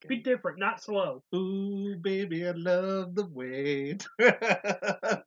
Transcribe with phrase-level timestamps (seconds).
[0.00, 1.22] this Be different, not slow.
[1.34, 4.06] Ooh, baby, I love the wait.
[4.20, 5.22] I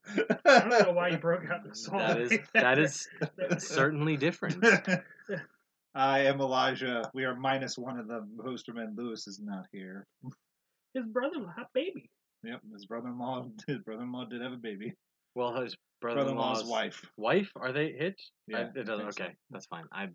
[0.46, 2.00] don't know why you broke out the song.
[2.00, 2.20] That
[2.80, 4.64] is that is certainly different.
[5.96, 7.10] I am Elijah.
[7.14, 8.96] We are minus one of the Poster Men.
[8.98, 10.08] Lewis is not here.
[10.94, 12.10] his brother-in-law, baby.
[12.44, 13.48] Yep, his brother-in-law.
[13.68, 14.94] His brother-in-law did have a baby.
[15.36, 17.06] Well, his Brother-in-law's brother-in-law's wife.
[17.16, 18.32] wife are they hitched?
[18.54, 19.06] I- Yeah, it doesn't.
[19.06, 19.24] think so.
[19.24, 19.86] Okay, that's fine.
[19.94, 20.08] I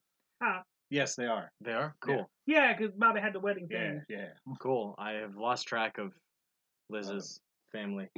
[0.91, 1.51] Yes, they are.
[1.61, 2.29] they are cool.
[2.47, 4.03] Yeah, because Bobby had the wedding Yeah, thing.
[4.09, 4.29] yeah.
[4.61, 4.95] Cool.
[4.99, 6.13] I have lost track of
[6.89, 7.41] Liz's
[7.73, 8.09] family.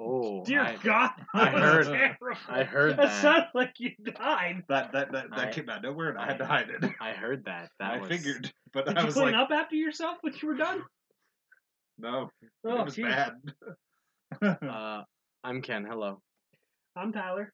[0.00, 1.86] Oh, Dear I, God, I that was heard-
[2.20, 2.38] terrible.
[2.48, 3.22] I heard That that.
[3.22, 4.64] sounded like you died.
[4.68, 6.90] That that that, that I- came out of nowhere, and I had to hide it.
[7.00, 7.68] I heard that.
[7.78, 10.32] That I was, figured, but Did I you was clean like, up after yourself when
[10.40, 10.82] you were done?
[11.98, 12.30] no,
[12.64, 13.04] Oh, it was geez.
[13.04, 13.32] bad.
[14.68, 15.02] Uh,
[15.44, 15.84] I'm Ken.
[15.84, 16.20] Hello.
[16.96, 17.52] I'm Tyler.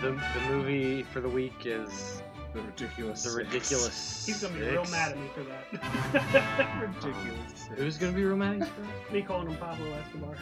[0.00, 2.22] The the movie for the week is
[2.54, 3.22] the ridiculous.
[3.22, 3.36] the Six.
[3.36, 4.26] ridiculous.
[4.26, 6.80] He's gonna be real mad at me for that.
[7.04, 7.68] ridiculous.
[7.76, 9.12] Who's gonna be romantic for that?
[9.12, 10.36] me calling him Pablo Escobar.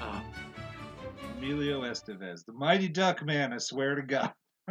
[0.00, 0.22] Oh,
[1.38, 3.52] Emilio Estevez, the mighty duck man.
[3.52, 4.32] I swear to God.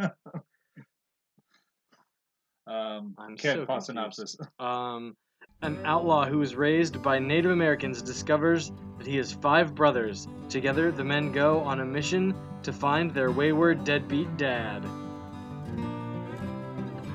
[2.66, 4.38] um, I'm Ken, so plot synopsis.
[4.58, 5.16] Um,
[5.62, 10.26] an outlaw who was raised by Native Americans discovers that he has five brothers.
[10.48, 14.84] Together, the men go on a mission to find their wayward deadbeat dad.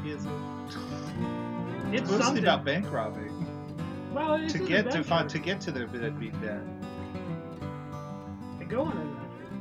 [0.06, 0.26] It's
[1.92, 2.44] It's mostly something.
[2.44, 3.32] about bank robbing
[4.16, 6.62] well, it's to get to find to get to their deadbeat dad.
[8.60, 9.58] They go on an adventure.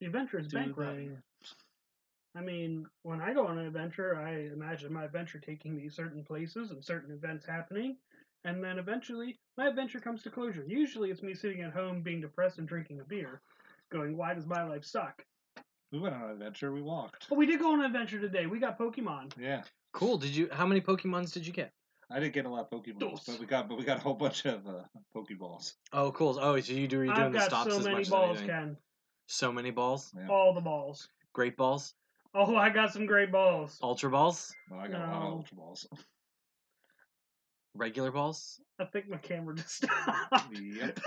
[0.00, 0.82] The adventure is bank they?
[0.82, 1.22] robbing.
[2.36, 6.24] I mean, when I go on an adventure, I imagine my adventure taking me certain
[6.24, 7.96] places and certain events happening,
[8.44, 10.64] and then eventually my adventure comes to closure.
[10.66, 13.40] Usually, it's me sitting at home being depressed and drinking a beer,
[13.90, 15.24] going, "Why does my life suck?"
[15.90, 16.72] We went on an adventure.
[16.72, 17.28] We walked.
[17.28, 18.46] But we did go on an adventure today.
[18.46, 19.32] We got Pokemon.
[19.36, 20.18] Yeah, Cool.
[20.18, 20.48] Did you?
[20.52, 21.72] How many Pokemons did you get?
[22.12, 23.24] I didn't get a lot of Pokeballs, Dos.
[23.26, 24.82] but we got but we got a whole bunch of uh,
[25.14, 25.74] Pokeballs.
[25.92, 26.38] Oh, cool.
[26.40, 26.96] Oh, so you do?
[27.02, 28.56] You're doing I've the got stops so as many much balls, as anything.
[28.56, 28.76] Ken.
[29.26, 30.12] So many balls.
[30.16, 30.28] Yeah.
[30.28, 31.08] All the balls.
[31.32, 31.94] Great balls.
[32.34, 33.78] Oh, I got some great balls.
[33.82, 34.54] Ultra balls.
[34.70, 35.30] Well, I got a lot of No.
[35.30, 35.86] Ultra Balls.
[37.74, 38.60] Regular balls.
[38.78, 40.48] I think my camera just stopped.
[40.52, 41.00] Yep.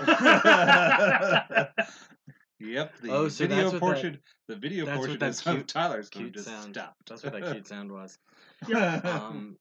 [2.60, 2.92] yep.
[3.02, 4.20] The Oh, so video that's what that- portion.
[4.48, 6.74] the video portion that is cute- of Tyler's phone Cute just sound.
[6.74, 7.08] stopped.
[7.08, 8.18] That's what that cute sound was.
[8.68, 9.04] Yep.
[9.04, 9.56] Um,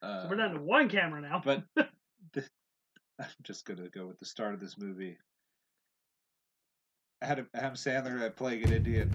[0.00, 1.42] Uh, So we're down to one camera now.
[1.44, 1.64] but
[2.32, 2.44] the,
[3.18, 5.18] I'm just gonna go with the start of this movie.
[7.20, 9.10] Adam, Adam Sandler playing an Indian.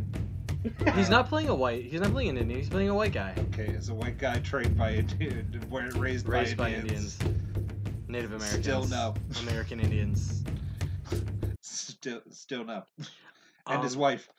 [0.95, 1.83] He's not playing a white.
[1.85, 2.59] He's not playing an Indian.
[2.59, 3.33] He's playing a white guy.
[3.53, 7.17] Okay, as a white guy trained by Indian, where- raised, Raised by by Indians.
[8.07, 8.63] Native Americans.
[8.63, 9.13] Still no.
[9.41, 10.43] American Indians.
[11.61, 12.83] Still, still no.
[13.67, 14.29] And his Um, wife.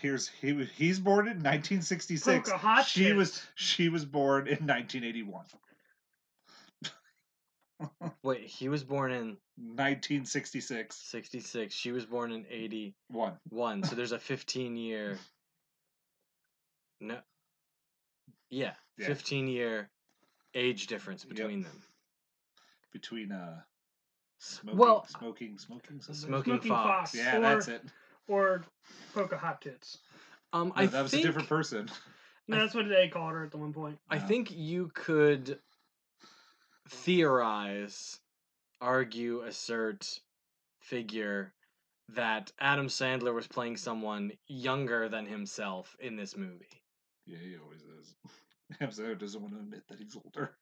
[0.00, 2.48] Here's he he's born in 1966.
[2.48, 2.86] Pocahontas.
[2.88, 5.44] She was she was born in 1981.
[8.22, 10.96] Wait, he was born in 1966.
[10.96, 11.74] 66.
[11.74, 13.34] She was born in 81.
[13.50, 13.82] One.
[13.82, 15.18] So there's a 15 year.
[17.06, 17.20] No.
[18.50, 19.06] Yeah, Yeah.
[19.06, 19.90] 15 year
[20.54, 21.36] age difference Yep.
[21.36, 21.82] between them.
[22.92, 23.60] between uh
[24.38, 26.14] smoking Well- smoking smoking something?
[26.28, 27.10] Smoking Smoking Fox.
[27.10, 27.14] Fox.
[27.16, 27.82] Yeah, or, that's it.
[28.28, 28.64] Or
[29.12, 29.98] Pocahontas.
[30.52, 31.90] Um, No, I that was think, a different person.
[32.46, 33.98] No, that's what they called her at the one point.
[34.08, 34.26] I No.
[34.28, 35.60] think you could
[36.88, 38.20] theorize,
[38.80, 40.20] argue, assert,
[40.80, 41.52] figure
[42.10, 46.83] that Adam Sandler was playing someone younger than himself in this movie.
[47.26, 48.14] Yeah, he always is.
[48.80, 50.56] Adam doesn't want to admit that he's older.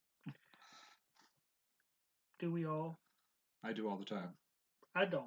[2.38, 2.98] Do we all?
[3.64, 4.30] I do all the time.
[4.94, 5.26] I don't.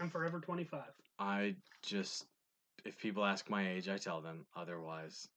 [0.00, 0.82] I'm forever 25.
[1.18, 2.26] I just,
[2.84, 4.44] if people ask my age, I tell them.
[4.54, 5.28] Otherwise,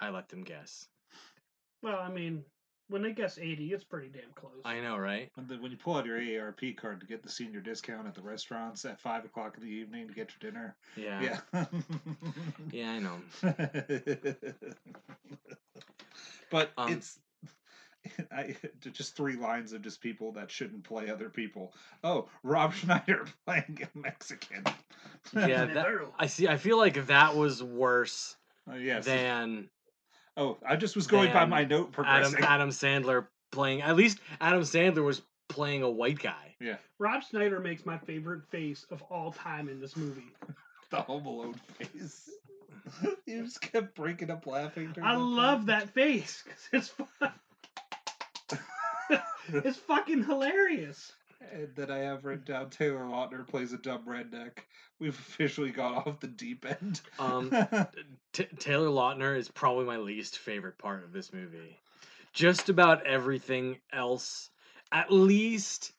[0.00, 0.86] I let them guess.
[1.82, 2.44] Well, I mean,
[2.90, 4.52] when they guess 80, it's pretty damn close.
[4.64, 5.30] I know, right?
[5.34, 8.14] When, the, when you pull out your AARP card to get the senior discount at
[8.14, 11.38] the restaurants at five o'clock in the evening to get your dinner, Yeah.
[11.54, 11.64] yeah,
[12.72, 13.18] Yeah, I know.
[16.50, 17.18] but Um, it's
[18.32, 18.56] I,
[18.92, 21.74] just three lines of just people that shouldn't play other people.
[22.02, 24.64] Oh, Rob Schneider playing a Mexican.
[25.34, 25.86] Yeah, that,
[26.18, 26.48] I see.
[26.48, 28.36] I feel like that was worse
[28.70, 29.04] Oh, yes.
[29.04, 29.68] than
[30.40, 32.44] oh, I just was going by my note Adam progressing.
[32.44, 33.82] Adam Sandler playing.
[33.82, 36.56] At least Adam Sandler was playing a white guy.
[36.60, 40.32] Yeah, Rob Schneider makes my favorite face of all time in this movie.
[40.90, 42.30] the Home Alone face.
[43.26, 44.94] you just kept breaking up laughing.
[45.02, 45.66] I love part.
[45.66, 47.32] that face because it's fun.
[49.64, 51.12] it's fucking hilarious.
[51.52, 54.58] And then I have written down Taylor Lautner plays a dumb redneck.
[54.98, 57.00] We've officially got off the deep end.
[57.18, 57.50] Um,
[58.32, 61.78] T- Taylor Lautner is probably my least favorite part of this movie.
[62.32, 64.50] Just about everything else,
[64.92, 65.92] at least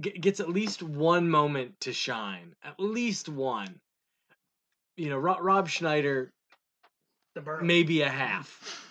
[0.00, 2.54] g- gets at least one moment to shine.
[2.64, 3.80] At least one.
[4.96, 6.32] You know, Ro- Rob Schneider
[7.34, 8.82] The maybe a half,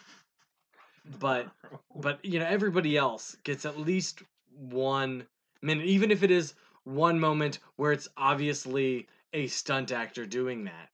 [1.19, 1.47] but
[1.95, 4.21] but you know everybody else gets at least
[4.55, 5.25] one
[5.61, 6.53] minute, even if it is
[6.83, 10.89] one moment where it's obviously a stunt actor doing that.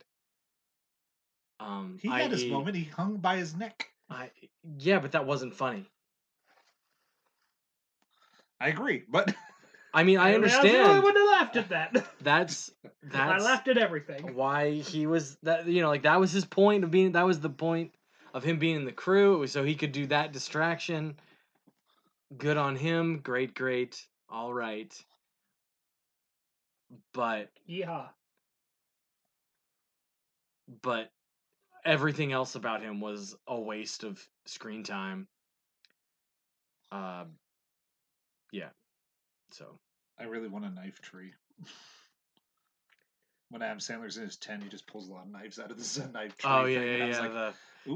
[1.59, 2.75] Um, he had his moment.
[2.75, 3.87] He hung by his neck.
[4.09, 4.31] I
[4.79, 5.85] yeah, but that wasn't funny.
[8.59, 9.33] I agree, but
[9.93, 10.77] I mean, I understand.
[10.77, 11.15] I only understand.
[11.15, 12.05] one laughed at that.
[12.21, 12.71] That's
[13.13, 14.35] I laughed at everything.
[14.35, 15.67] why he was that.
[15.67, 17.13] You know, like that was his point of being.
[17.13, 17.93] That was the point
[18.33, 19.45] of him being in the crew.
[19.47, 21.17] So he could do that distraction.
[22.37, 23.19] Good on him.
[23.19, 24.07] Great, great.
[24.31, 24.93] All right.
[27.13, 28.07] But Yeehaw.
[30.81, 31.11] but
[31.85, 35.27] everything else about him was a waste of screen time.
[36.91, 37.25] Uh,
[38.51, 38.69] yeah.
[39.51, 39.65] So
[40.19, 41.33] I really want a knife tree.
[43.49, 45.77] When Adam Sandler's in his tent, he just pulls a lot of knives out of
[45.77, 46.49] this knife tree.
[46.49, 47.21] oh yeah thing, yeah and I was yeah.
[47.23, 47.53] like, the,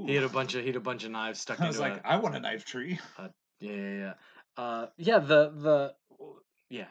[0.08, 1.90] he had a bunch of he had a bunch of knives stuck I was into
[1.90, 2.04] like, it.
[2.06, 3.00] I want a knife tree.
[3.60, 4.14] Yeah, yeah, yeah.
[4.58, 5.94] Uh, yeah, the the
[6.70, 6.88] yeah,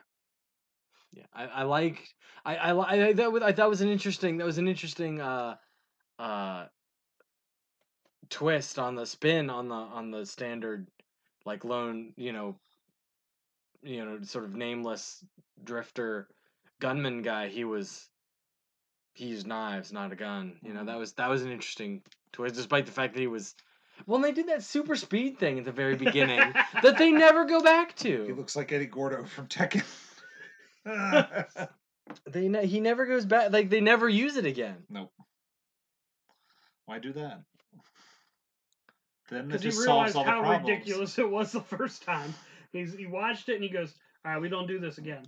[1.12, 1.24] yeah.
[1.32, 2.06] I I like
[2.44, 5.56] I I, I that was I that was an interesting that was an interesting uh
[6.18, 6.66] uh
[8.30, 10.86] twist on the spin on the on the standard
[11.44, 12.56] like lone you know
[13.82, 15.24] you know sort of nameless
[15.62, 16.28] drifter
[16.80, 17.48] gunman guy.
[17.48, 18.08] He was
[19.12, 20.56] he used knives, not a gun.
[20.62, 23.54] You know that was that was an interesting twist, despite the fact that he was.
[24.06, 26.38] Well, they did that super speed thing at the very beginning
[26.82, 28.24] that they never go back to.
[28.26, 29.84] He looks like Eddie Gordo from Tekken.
[32.26, 33.50] They ne- he never goes back.
[33.50, 34.76] Like they never use it again.
[34.90, 35.10] nope.
[36.84, 37.40] Why do that?
[39.30, 40.68] Then it Because he just solves realized all the how problems.
[40.68, 42.34] ridiculous it was the first time.
[42.72, 43.90] He's he watched it and he goes,
[44.24, 45.24] "All right, we don't do this again."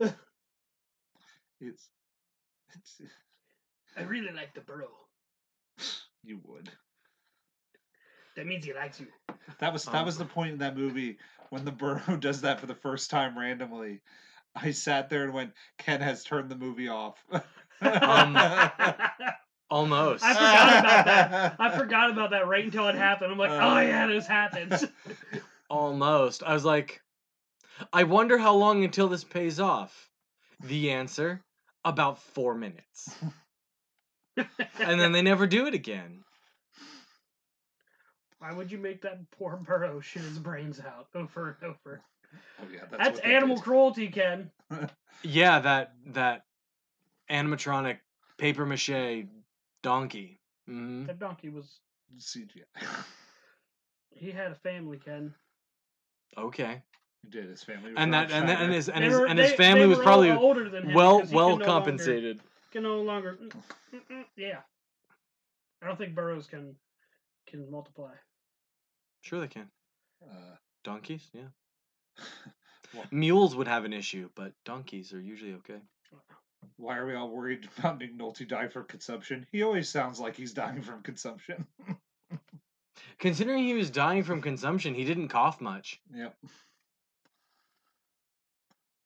[1.60, 1.88] It's,
[2.74, 3.00] it's
[3.96, 4.86] I really like the bro.
[6.24, 6.68] you would.
[8.38, 9.08] That means he likes you.
[9.58, 11.18] That was that Um, was the point in that movie
[11.50, 14.00] when the burro does that for the first time randomly.
[14.54, 17.16] I sat there and went, "Ken has turned the movie off."
[17.80, 18.38] Um,
[19.70, 20.24] Almost.
[20.24, 21.56] I forgot about that.
[21.58, 23.32] I forgot about that right until it happened.
[23.32, 23.58] I'm like, Uh.
[23.60, 24.84] oh yeah, this happens.
[25.68, 26.44] Almost.
[26.44, 27.02] I was like,
[27.92, 30.08] I wonder how long until this pays off.
[30.60, 31.42] The answer,
[31.84, 33.14] about four minutes.
[34.36, 36.24] And then they never do it again.
[38.38, 42.00] Why would you make that poor burro shit his brains out over and over?
[42.60, 43.64] Oh, yeah, that's, That's, animal did.
[43.64, 44.50] cruelty, Ken.
[45.24, 46.44] Yeah, that that
[47.28, 47.96] animatronic
[48.36, 49.24] paper mache
[49.82, 50.38] donkey.
[50.66, 51.80] hmm That donkey was.
[52.18, 52.62] CGI.
[54.10, 55.32] He had a family, Ken.
[56.36, 56.82] Okay.
[57.22, 57.90] He did his family.
[57.92, 59.80] was And that and, that, and his and They his were- and his they- family
[59.82, 62.40] they was probably older than him well well can no longer- compensated.
[62.70, 63.38] Can no longer.
[63.42, 63.50] mm,
[63.94, 64.60] mm, mm, Yeah.
[65.82, 66.74] I don't think burros can
[67.46, 68.12] can multiply.
[69.22, 69.68] Sure they can.
[70.22, 71.48] Uh, Donkeys, yeah.
[72.94, 75.80] well, Mules would have an issue, but donkeys are usually okay.
[76.76, 79.46] why are we all worried about Nick Nolte dying from consumption?
[79.52, 81.66] He always sounds like he's dying from consumption.
[83.18, 86.00] Considering he was dying from consumption, he didn't cough much.
[86.14, 86.36] Yep.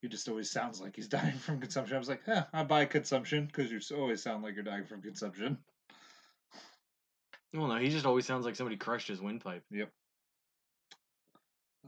[0.02, 1.96] He just always sounds like he's dying from consumption.
[1.96, 5.00] I was like, yeah, I buy consumption because you always sound like you're dying from
[5.00, 5.58] consumption.
[7.54, 9.62] Well, no, he just always sounds like somebody crushed his windpipe.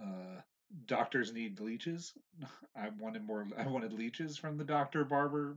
[0.01, 0.41] Uh,
[0.87, 2.13] doctors need leeches.
[2.77, 3.47] I wanted more.
[3.59, 5.57] I wanted leeches from the doctor, barber,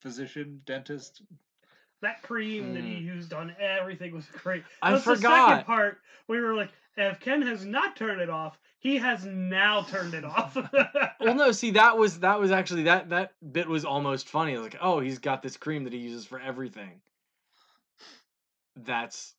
[0.00, 1.22] physician, dentist.
[2.02, 4.62] That cream that he used on everything was great.
[4.62, 4.68] Hmm.
[4.82, 5.48] I That's The forgot.
[5.50, 9.82] second part, we were like, if Ken has not turned it off, he has now
[9.82, 10.56] turned it off.
[11.20, 14.58] Well, no, see that was that was actually that that bit was almost funny.
[14.58, 17.00] Like, oh, he's got this cream that he uses for everything.
[18.74, 19.32] That's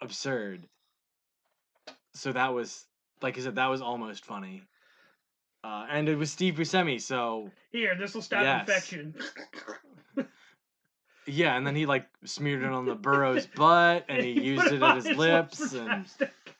[0.00, 0.68] absurd.
[2.14, 2.84] So that was,
[3.22, 4.62] like I said, that was almost funny.
[5.62, 8.60] Uh, and it was Steve Buscemi, so Here, this will stop Yes.
[8.68, 9.14] infection.
[11.26, 11.56] yeah.
[11.56, 14.82] And then he like smeared it on the burro's butt, and he used put it
[14.82, 16.56] on at his his lips, for and slapstick.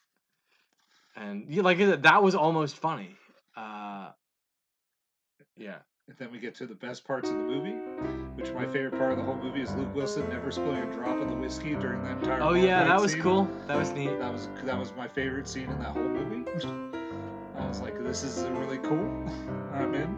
[1.17, 3.17] and yeah, like I said, that was almost funny.
[3.57, 4.11] Uh,
[5.57, 5.79] yeah.
[6.09, 9.13] And then we get to the best parts of the movie, which my favorite part
[9.13, 12.03] of the whole movie is Luke Wilson never spilling a drop of the whiskey during
[12.05, 12.41] that entire.
[12.43, 13.23] Oh yeah, that was scene.
[13.23, 13.49] cool.
[13.67, 14.19] That was neat.
[14.19, 16.45] That was that was my favorite scene in that whole movie.
[17.57, 18.99] I was like, this is really cool.
[19.75, 20.17] I'm in.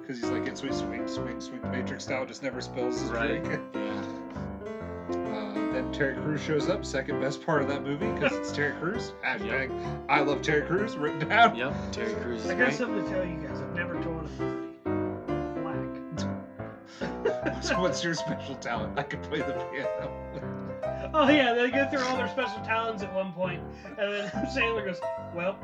[0.00, 3.42] because he's like, it's sweet, sweet, sweet, swing, Matrix style, just never spills his Right.
[3.44, 3.62] drink.
[3.74, 4.02] Yeah.
[5.10, 8.72] Uh, then Terry Crews shows up, second best part of that movie because it's Terry
[8.80, 9.12] Crews.
[9.24, 9.70] Hashtag
[10.08, 11.54] I love Terry Crews written down.
[11.56, 11.74] Yep.
[11.92, 12.74] Terry Crews is I got great.
[12.74, 13.60] something to tell you guys.
[13.60, 14.28] I've never told a
[17.78, 18.98] what's your special talent?
[18.98, 20.10] I can play the piano.
[21.12, 23.60] Oh yeah, they go through all their special talents at one point,
[23.98, 25.00] and then Sandler goes,
[25.34, 25.58] "Well,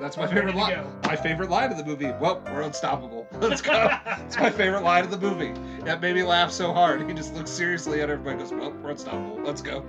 [0.00, 0.86] That's my favorite line.
[1.02, 2.12] My favorite line of the movie.
[2.20, 3.26] Well, we're unstoppable.
[3.40, 3.90] Let's go.
[4.24, 5.52] It's my favorite line of the movie.
[5.82, 7.06] That made me laugh so hard.
[7.08, 9.40] He just looks seriously at everybody and goes, Well, we're unstoppable.
[9.42, 9.82] Let's go.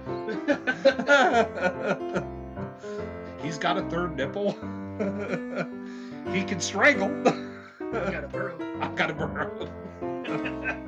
[3.43, 4.53] He's got a third nipple.
[6.33, 7.11] he can strangle.
[7.27, 10.81] I got a burro." I've got a burro.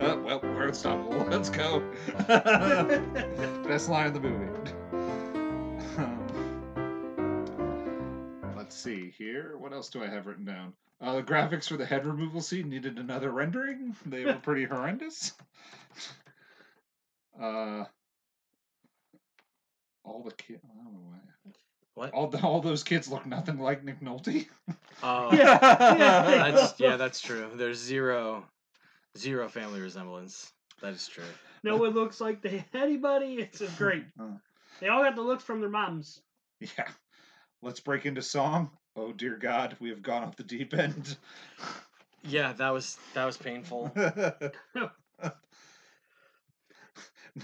[0.00, 1.24] Uh, well, we're unstoppable.
[1.30, 1.80] Let's go.
[3.68, 4.46] Best line of the movie.
[5.96, 6.26] Um,
[8.56, 9.56] let's see here.
[9.58, 10.72] What else do I have written down?
[11.00, 13.94] Uh, the graphics for the head removal scene needed another rendering.
[14.06, 15.32] They were pretty horrendous.
[17.40, 17.84] Uh,
[20.04, 20.60] all the kids.
[20.64, 21.18] I don't know why.
[21.94, 22.12] What?
[22.12, 24.46] All, the, all those kids look nothing like Nick Nolte.
[25.02, 25.58] Oh, Yeah.
[25.58, 27.48] that's yeah, that's true.
[27.54, 28.44] There's zero,
[29.16, 30.52] zero family resemblance.
[30.82, 31.24] That is true.
[31.62, 33.34] no one looks like they anybody.
[33.36, 34.04] It's just great.
[34.78, 36.20] They all got the looks from their moms.
[36.60, 36.86] Yeah.
[37.62, 38.70] Let's break into song.
[38.94, 41.16] Oh dear God, we have gone off the deep end.
[42.22, 43.90] Yeah, that was that was painful.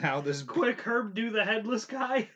[0.03, 2.29] now this Quick, Herb, do the headless guy.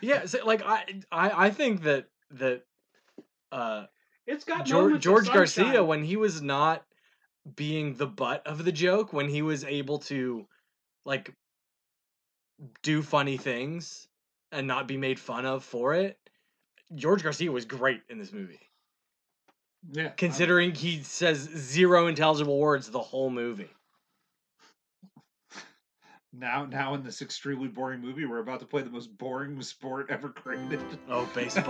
[0.00, 2.62] Yeah, so, like I, I, I think that that
[3.52, 3.84] uh,
[4.30, 6.84] it's got George, George Garcia, when he was not
[7.56, 10.46] being the butt of the joke, when he was able to
[11.04, 11.34] like
[12.82, 14.06] do funny things
[14.52, 16.18] and not be made fun of for it,
[16.94, 18.60] George Garcia was great in this movie.
[19.90, 20.08] yeah.
[20.10, 23.70] Considering he says zero intelligible words the whole movie.
[26.32, 30.06] Now now in this extremely boring movie, we're about to play the most boring sport
[30.10, 30.80] ever created.
[31.08, 31.64] Oh, baseball.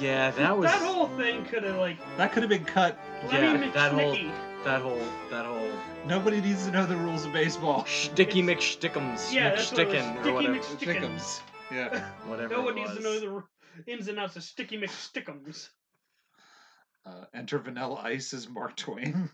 [0.00, 2.98] yeah, that was that whole thing could have like that could have been cut.
[3.30, 4.16] Lemmy Yeah, that whole-
[4.64, 5.70] that whole that whole
[6.06, 7.84] Nobody needs to know the rules of baseball.
[7.88, 11.40] Sticky McStickums, Yeah, that's what it was, or Sticky whatever, Mc- Stickums.
[11.72, 12.10] Yeah.
[12.26, 12.54] whatever.
[12.54, 13.44] No one needs to know the
[13.92, 15.68] ins and outs of Sticky McStickums.
[17.06, 19.30] Uh, enter Vanilla Ice as Mark Twain.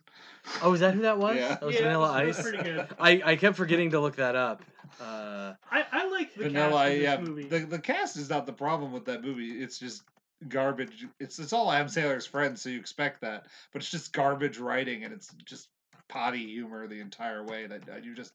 [0.63, 1.37] Oh, is that who that was?
[1.37, 1.49] Yeah.
[1.49, 2.43] That was yeah, Vanilla that was Ice.
[2.43, 2.89] pretty good.
[3.01, 4.63] I, I kept forgetting to look that up.
[5.01, 7.21] Uh, I, I like the Vanilla, cast of this yeah.
[7.21, 7.49] movie.
[7.49, 9.51] The the cast is not the problem with that movie.
[9.51, 10.03] It's just
[10.49, 11.07] garbage.
[11.19, 13.47] It's it's all Adam Sandler's friends, so you expect that.
[13.73, 15.69] But it's just garbage writing, and it's just
[16.09, 17.67] potty humor the entire way.
[17.67, 18.33] That that you just,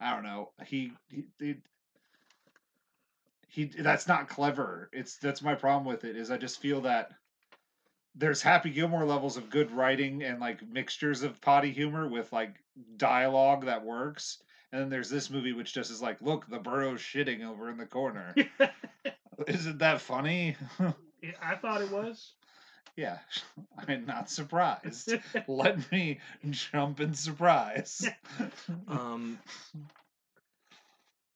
[0.00, 0.50] I don't know.
[0.66, 1.24] He he.
[1.38, 1.54] he
[3.50, 4.90] he that's not clever.
[4.92, 7.12] It's that's my problem with it is I just feel that
[8.18, 12.56] there's Happy Gilmore levels of good writing and like mixtures of potty humor with like
[12.96, 14.38] dialogue that works.
[14.72, 17.78] And then there's this movie which just is like, look, the burro's shitting over in
[17.78, 18.34] the corner.
[19.46, 20.56] Isn't that funny?
[21.42, 22.32] I thought it was.
[22.96, 23.18] yeah,
[23.88, 25.14] I'm not surprised.
[25.46, 26.18] Let me
[26.50, 28.06] jump in surprise.
[28.88, 29.38] um,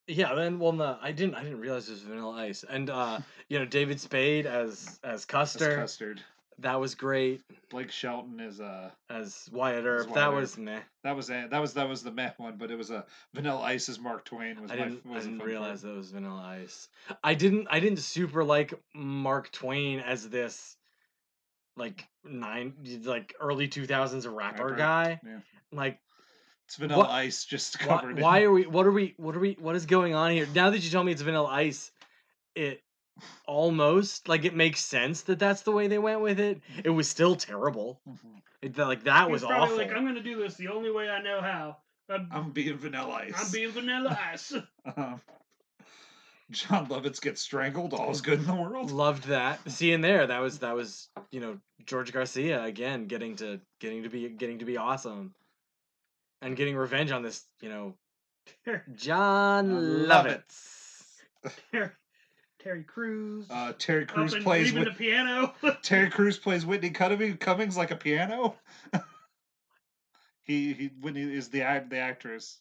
[0.09, 0.35] yeah.
[0.35, 1.37] Then, well, no, I didn't.
[1.37, 5.25] I didn't realize it was Vanilla Ice, and uh, you know, David Spade as as
[5.25, 5.77] That's Custer.
[5.77, 6.21] custard.
[6.63, 7.43] That was great.
[7.71, 10.07] Blake Shelton is uh As Wyatt Earp.
[10.07, 10.35] Wyatt that Earp.
[10.35, 10.81] was meh.
[11.05, 13.05] that was a, that was that was the meh one, but it was a
[13.35, 15.03] Vanilla Ice as Mark Twain was I didn't.
[15.05, 15.93] I was a didn't realize part.
[15.93, 16.89] that was Vanilla Ice.
[17.23, 17.69] I didn't.
[17.71, 20.77] I didn't super like Mark Twain as this,
[21.77, 25.21] like nine, like early two thousands rapper Rapper, guy.
[25.25, 25.39] yeah.
[25.73, 25.99] Like
[26.67, 28.17] It's Vanilla What- Ice just why, covered.
[28.19, 30.47] in- why are we what are we what are we what is going on here
[30.55, 31.91] now that you tell me it's vanilla ice
[32.55, 32.83] it
[33.47, 37.09] almost like it makes sense that that's the way they went with it it was
[37.09, 38.41] still terrible Mhm.
[38.63, 41.09] it, like that He's was probably awful like, I'm gonna do this the only way
[41.09, 41.77] I know how.
[42.09, 43.35] I'm, I'm being Vanilla Ice.
[43.37, 44.55] I'm being Vanilla Ice.
[44.97, 45.21] Um,
[46.51, 47.95] Jon Lovitz gets strangled.
[47.95, 48.91] All's good in the world.
[48.91, 53.37] loved that see in there that was that was you know george garcia again getting
[53.37, 55.35] to getting to be getting to be awesome
[56.43, 57.95] and getting revenge on this you know
[58.97, 59.71] jon
[60.09, 61.23] Lovitz.
[62.63, 63.47] Lovitz Terry, Terry Crews.
[63.51, 65.55] Uh, Terry up Crews and plays with the piano.
[65.83, 68.55] Terry Crews plays Whitney Cummings, Cummings like a piano.
[70.43, 72.59] he he Whitney is the the actress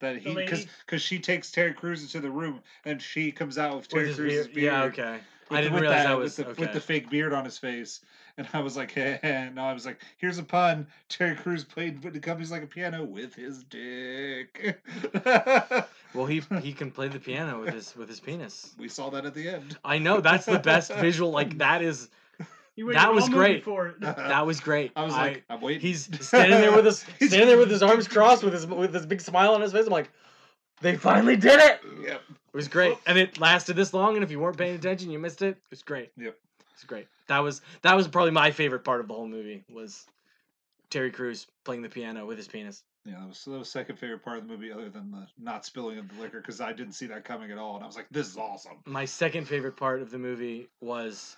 [0.00, 3.76] that he because because she takes Terry Crews into the room and she comes out
[3.76, 4.64] with With Terry his Crews' beard- beard.
[4.64, 7.32] yeah okay I didn't with realize that, that was with the, with the fake beard
[7.32, 8.00] on his face,
[8.38, 10.86] and I was like, hey, no, I was like, here's a pun.
[11.10, 14.80] Terry Crews played the company's like a piano with his dick.
[16.14, 18.74] Well, he he can play the piano with his with his penis.
[18.78, 19.76] we saw that at the end.
[19.84, 21.30] I know that's the best visual.
[21.30, 22.08] Like that is
[22.78, 23.62] That was great.
[23.62, 24.00] For it.
[24.00, 24.92] that was great.
[24.96, 25.82] I was like, I'm waiting.
[25.82, 28.94] he's standing there with his He's- standing there with his arms crossed with his with
[28.94, 29.84] his big smile on his face.
[29.84, 30.10] I'm like,
[30.80, 31.80] they finally did it.
[32.02, 32.22] Yep.
[32.30, 34.14] It was great, and it lasted this long.
[34.14, 35.50] And if you weren't paying attention, you missed it.
[35.56, 36.10] It was great.
[36.16, 36.36] Yep.
[36.78, 37.08] It's great.
[37.26, 40.06] That was that was probably my favorite part of the whole movie was
[40.90, 42.84] Terry Crews playing the piano with his penis.
[43.04, 45.66] Yeah, that was, that was second favorite part of the movie, other than the not
[45.66, 47.96] spilling of the liquor, because I didn't see that coming at all, and I was
[47.96, 51.36] like, "This is awesome." My second favorite part of the movie was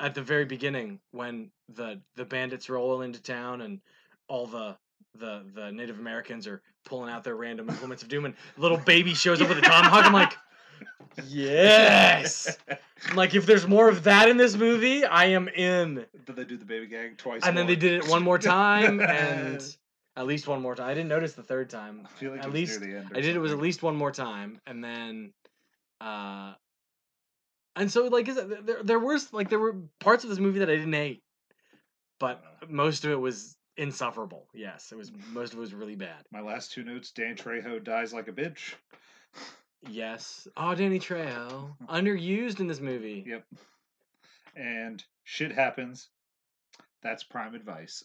[0.00, 3.80] at the very beginning when the the bandits roll into town and
[4.28, 4.76] all the
[5.14, 9.14] the the Native Americans are pulling out their random implements of doom and little baby
[9.14, 10.04] shows up with a tomahawk.
[10.04, 10.36] I'm like,
[11.26, 12.56] yes.
[13.08, 16.06] I'm like, if there's more of that in this movie, I am in.
[16.26, 19.00] Did they do the baby gang twice, And then they did it one more time
[19.00, 19.62] and
[20.16, 20.88] at least one more time.
[20.88, 22.02] I didn't notice the third time.
[22.04, 23.12] I feel like at least near the end.
[23.12, 25.32] or I did it was at least one more time, and then,
[26.00, 26.54] uh,
[27.76, 30.58] and so like is it, there there were like there were parts of this movie
[30.58, 31.22] that I didn't hate,
[32.18, 34.48] but most of it was insufferable.
[34.52, 36.24] Yes, it was most of it was really bad.
[36.32, 38.74] My last two notes: Dan Trejo dies like a bitch.
[39.88, 40.48] Yes.
[40.56, 43.24] Oh, Danny Trejo, underused in this movie.
[43.26, 43.44] Yep.
[44.56, 46.08] And shit happens.
[47.02, 48.04] That's prime advice.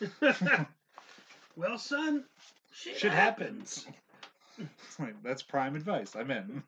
[1.56, 2.24] well, son,
[2.72, 3.86] shit, Shit happens.
[4.58, 6.14] It's like, That's prime advice.
[6.16, 6.62] I'm in.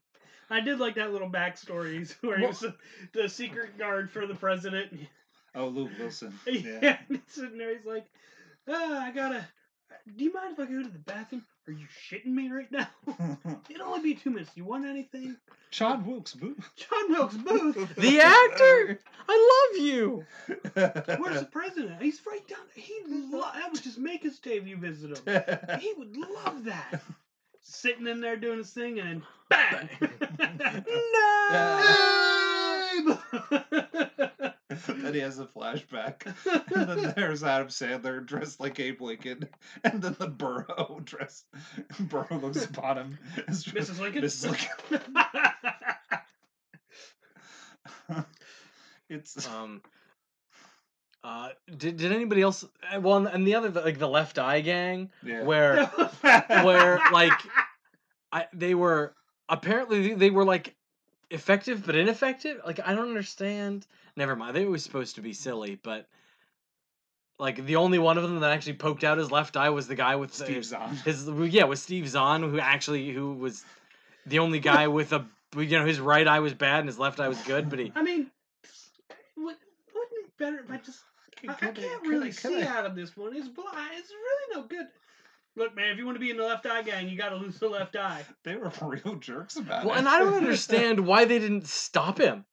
[0.51, 2.75] I did like that little backstory where he was the,
[3.15, 4.93] the secret guard for the president.
[5.55, 6.39] Oh, Luke Wilson.
[6.47, 6.99] Yeah, Yeah.
[7.09, 7.75] and he's sitting there.
[7.77, 8.05] He's like,
[8.69, 9.47] ah, I gotta.
[10.17, 11.43] Do you mind if I go to the bathroom?
[11.69, 12.89] Are you shitting me right now?
[13.71, 14.51] It'll only be two minutes.
[14.53, 15.37] Do you want anything?
[15.71, 16.69] John Wilkes Booth.
[16.75, 17.77] John Wilkes Booth.
[17.97, 18.99] The actor.
[19.29, 20.25] I love you.
[20.75, 22.03] Where's the president?
[22.03, 22.59] He's right down.
[22.75, 22.85] There.
[22.85, 23.55] He'd love.
[23.55, 25.79] That would just make his day if you visit him.
[25.81, 27.01] He would love that.
[27.61, 29.89] Sitting in there doing his thing and then
[30.59, 30.85] bang.
[31.15, 33.19] No.
[34.87, 36.27] then he has a flashback.
[36.75, 39.49] And then there's Adam Sandler dressed like Abe Lincoln.
[39.85, 41.47] And then the Burro dressed.
[42.01, 43.19] Burro looks upon him.
[43.49, 44.01] as Mrs.
[44.01, 44.23] Lincoln.
[44.23, 44.51] Mrs.
[48.11, 48.25] Lincoln.
[49.09, 49.47] it's.
[49.49, 49.83] Um.
[51.25, 52.65] Uh, did, did anybody else?
[52.93, 55.45] uh, Well, and- and the other like the Left Eye Gang, Yeah.
[55.45, 57.33] where where, like,
[58.33, 59.15] I they were
[59.49, 60.75] apparently they were like
[61.33, 62.61] effective but ineffective.
[62.65, 63.87] Like I don't understand.
[64.17, 64.55] Never mind.
[64.55, 66.07] They were supposed to be silly, but
[67.39, 69.95] like the only one of them that actually poked out his left eye was the
[69.95, 70.97] guy with the- Steve Zahn.
[71.05, 73.65] his yeah with Steve Zahn who actually who was
[74.27, 75.25] the only guy with a
[75.57, 77.93] you know his right eye was bad and his left eye was good, but he
[77.95, 78.31] I mean,
[79.37, 79.57] would-
[79.95, 81.01] wouldn't be better if I just
[81.49, 83.35] I, I Can can't really see out of this one.
[83.35, 83.91] It's blind.
[83.97, 84.87] It's really no good.
[85.55, 87.37] Look, man, if you want to be in the left eye gang, you got to
[87.37, 88.25] lose the left eye.
[88.45, 89.99] They were real jerks about Well, it.
[89.99, 92.45] and I don't understand why they didn't stop him.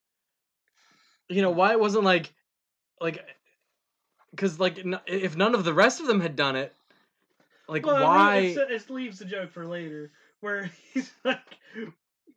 [1.29, 2.33] You know, why it wasn't like,
[2.99, 3.23] like,
[4.31, 6.73] because like n- if none of the rest of them had done it,
[7.67, 8.37] like Well, why?
[8.39, 11.39] really- It, it leaves the joke for later, where he's like,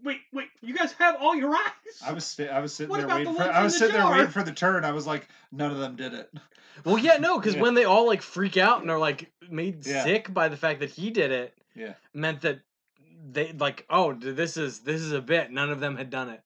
[0.05, 2.99] "Wait, wait, you guys have all your eyes?" I was sta- I was sitting What
[3.01, 4.85] there waiting the for I was the sitting there waiting for the turn.
[4.85, 6.33] I was like, none of them did it.
[6.85, 7.63] well, yeah, no, because Yeah.
[7.63, 10.05] when they all like freak out and are like made Yeah.
[10.05, 11.95] sick by the fact that he did it, Yeah.
[12.15, 12.61] meant that
[13.31, 15.51] they like, oh, this is this is a bit.
[15.51, 16.43] None of them had done it.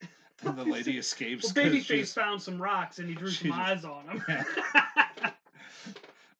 [0.42, 1.52] Then the lady escapes.
[1.54, 4.24] Well, 'cause Babyface found some rocks and he drew some eyes on them.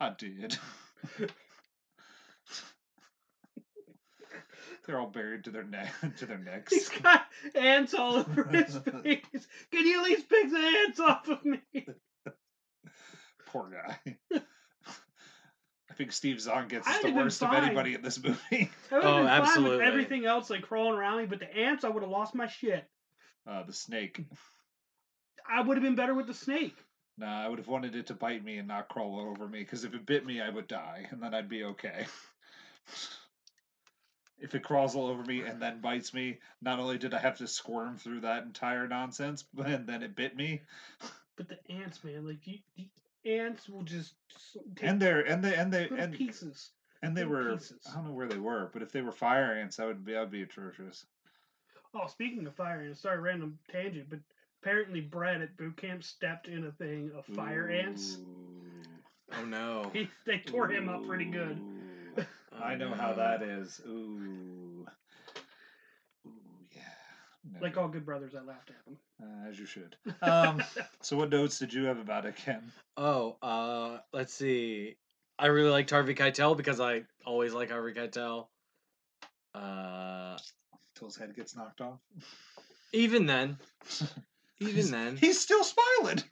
[0.00, 0.56] I did.
[4.88, 6.72] They're all buried to their neck to their necks.
[6.72, 9.46] He's got ants all over his face.
[9.70, 11.60] Can you at least pick the ants off of me?
[13.46, 14.16] Poor guy.
[15.90, 18.38] I think Steve Zahn gets I'd the worst of anybody in this movie.
[18.50, 19.76] I Oh, been fine absolutely.
[19.76, 22.46] with everything else like crawling around me, but the ants, I would have lost my
[22.46, 22.88] shit.
[23.46, 24.24] Uh, the snake.
[25.46, 26.76] I would have been better with the snake.
[27.18, 29.84] Nah, I would have wanted it to bite me and not crawl over me because
[29.84, 32.06] if it bit me, I would die, and then I'd be okay.
[34.40, 37.38] If it crawls all over me and then bites me, not only did I have
[37.38, 40.62] to squirm through that entire nonsense, but and then it bit me,
[41.36, 42.88] But the ants, man, like you, the
[43.38, 44.14] ants will just
[44.76, 46.70] take and they're and they and they little and pieces.
[47.02, 47.78] and they were pieces.
[47.90, 50.12] I don't know where they were, but if they were fire ants, that would be
[50.12, 51.04] that would be atrocious.
[51.94, 54.18] Oh, speaking of fire ants, sorry, random tangent, but
[54.62, 58.18] apparently Brad at boot camp stepped in a thing of fire ants.
[59.38, 59.90] Oh no.
[59.92, 61.58] He, they tore him up pretty good.
[62.58, 62.62] Ooh.
[62.62, 63.80] Oh, I know how that is.
[63.86, 64.86] Ooh.
[66.26, 66.30] Ooh,
[66.74, 66.82] yeah.
[67.60, 68.98] Like all good brothers, I laughed at him.
[69.22, 69.96] uh, as you should.
[70.22, 70.62] Um,
[71.00, 72.72] so what notes did you have about it, Ken?
[72.96, 74.96] Oh, uh, let's see.
[75.38, 78.46] I really liked Harvey Keitel because I always like Harvey Keitel.
[79.54, 80.36] Uh,
[80.96, 82.00] Till his head gets knocked off.
[82.92, 83.56] even then,
[84.60, 86.22] even He's- then, he's still smiling.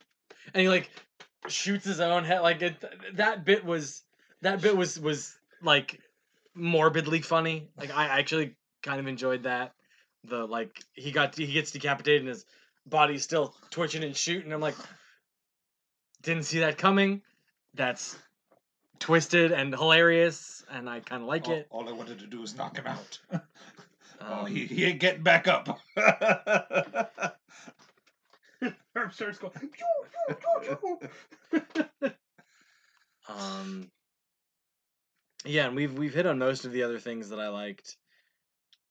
[0.53, 0.91] and he like
[1.49, 2.41] shoots his own head.
[2.41, 2.75] Like it,
[3.15, 4.03] that bit was
[4.43, 6.01] that bit was was like
[6.57, 7.69] morbidly funny.
[7.77, 9.75] Like I actually kind of enjoyed that.
[10.25, 12.45] The like he got he gets decapitated and his
[12.87, 14.53] body's still twitching and shooting.
[14.53, 14.77] I'm like,
[16.23, 17.23] didn't see that coming.
[17.75, 18.16] That's
[18.99, 21.66] twisted and hilarious, and I kind of like all, it.
[21.71, 23.19] all I wanted to do was knock him out.
[23.33, 23.40] oh,
[24.21, 25.79] Um, he, he ain't getting back up.
[28.95, 29.53] Herb starts going.
[29.53, 29.69] "Pew,
[30.31, 30.37] pew,
[30.81, 30.99] pew,
[32.01, 32.11] pew."
[33.29, 33.90] Um,
[35.47, 37.97] yeah, and we've we've hit on most of the other things that I liked.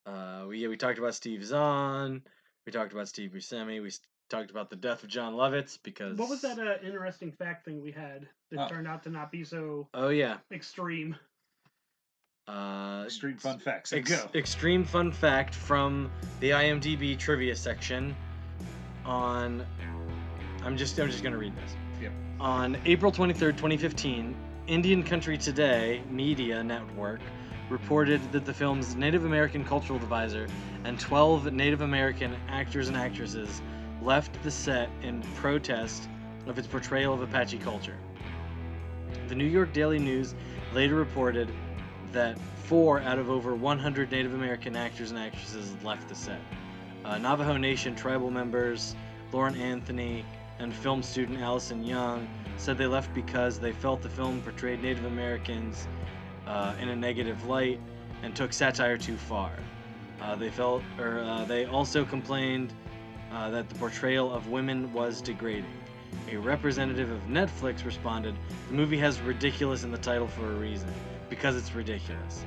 [0.05, 2.21] Uh, we yeah, we talked about Steve Zahn.
[2.65, 3.81] We talked about Steve Buscemi.
[3.81, 3.91] We
[4.29, 7.81] talked about the death of Jon Lovitz because What was that uh, interesting fact thing
[7.81, 8.67] we had that Oh.
[8.67, 11.15] turned out to not be so Oh yeah, extreme?
[12.47, 13.93] uh, Extreme fun facts.
[13.93, 14.29] Ex- go.
[14.35, 18.15] extreme fun fact from the IMDb trivia section.
[19.05, 19.65] On,
[20.63, 21.75] I'm just I'm just gonna read this.
[22.01, 22.11] Yep.
[22.39, 24.35] On April 23rd, 2015,
[24.67, 27.19] Indian Country Today Media Network
[27.69, 30.47] reported that the film's Native American cultural advisor
[30.83, 33.61] and 12 Native American actors and actresses
[34.01, 36.09] left the set in protest
[36.47, 37.97] of its portrayal of Apache culture.
[39.27, 40.33] The New York Daily News
[40.73, 41.51] later reported
[42.11, 46.41] that four out of over 100 Native American actors and actresses left the set.
[47.03, 48.95] Uh, Navajo Nation tribal members
[49.31, 50.25] Loren Anthony
[50.59, 55.05] and film student Allison Young said they left because they felt the film portrayed Native
[55.05, 55.87] Americans
[56.47, 57.79] uh, in a negative light
[58.23, 59.51] and took satire too far.
[60.21, 62.73] Uh, they felt, or uh, they also complained
[63.31, 65.65] uh, that the portrayal of women was degrading.
[66.31, 68.35] A representative of Netflix responded,
[68.69, 70.91] "The movie has ridiculous in the title for a reason,
[71.29, 72.45] because it's ridiculous.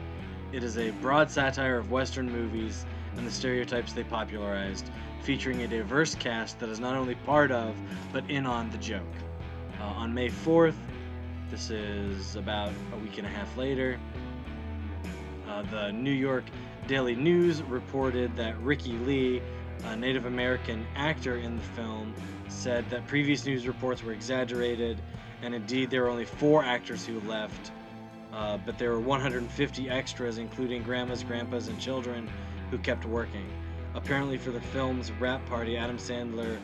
[0.52, 4.90] It is a broad satire of Western movies and the stereotypes they popularized,
[5.22, 7.74] featuring a diverse cast that is not only part of,
[8.12, 9.02] but in on the joke.
[9.80, 10.74] Uh, on May 4th,
[11.50, 13.98] this is about a week and a half later,
[15.48, 16.44] uh, the New York
[16.86, 19.42] Daily News reported that Ricky Lee,
[19.84, 22.14] a Native American actor in the film,
[22.48, 25.00] said that previous news reports were exaggerated,
[25.42, 27.72] and indeed there were only four actors who left,
[28.32, 32.28] uh, but there were 150 extras, including grandmas, grandpas, and children,
[32.70, 33.46] who kept working.
[33.98, 36.56] Apparently, for the film's wrap party, Adam Sandler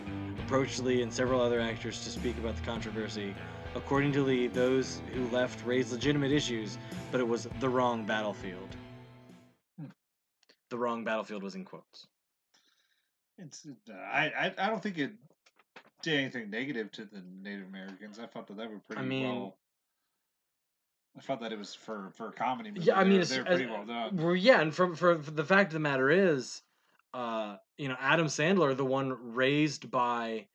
[0.45, 3.35] approached Lee and several other actors to speak about the controversy.
[3.75, 6.79] According to Lee, those who left raised legitimate issues,
[7.11, 8.77] but it was the wrong battlefield.
[9.81, 9.87] Hmm.
[10.71, 12.07] The wrong battlefield was in quotes.
[13.39, 15.11] It's uh, I, I I don't think it
[16.05, 18.21] did anything negative to the Native Americans.
[18.21, 19.57] I thought that they were pretty mean- well.
[21.19, 22.87] I thought that it was for for a comedy movie.
[22.87, 24.17] Yeah, I they mean, were, it's, they were as- pretty well done.
[24.19, 26.63] Well, yeah, and for, for for the fact of the matter is,
[27.15, 30.47] uh, you know, Adam Sandler, the one raised by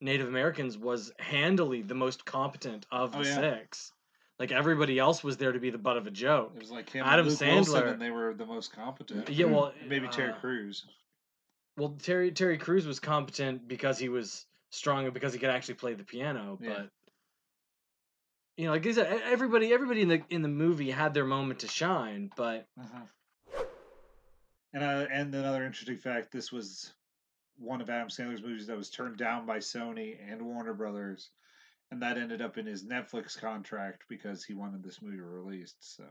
[0.00, 3.34] Native Americans, was handily the most competent of Oh, the yeah.
[3.34, 3.92] six.
[4.38, 6.52] Like everybody else was there to be the butt of a joke.
[6.54, 9.28] It was like him Adam and Luke Wilson, Sandler- and they were the most competent.
[9.30, 10.84] Yeah, well, maybe Terry uh, Crews.
[11.78, 15.74] Well, Terry Terry Crews was competent because he was strong and because he could actually
[15.74, 16.58] play the piano.
[16.60, 16.68] Yeah.
[16.68, 16.90] But
[18.58, 21.60] you know, like I said, everybody everybody in the in the movie had their moment
[21.60, 22.30] to shine.
[22.36, 23.00] But Uh-huh.
[24.76, 26.92] And uh, and another interesting fact: this was
[27.58, 31.30] one of Adam Sandler's movies that was turned down by Sony and Warner Brothers,
[31.90, 35.96] and that ended up in his Netflix contract because he wanted this movie released.
[35.96, 36.04] So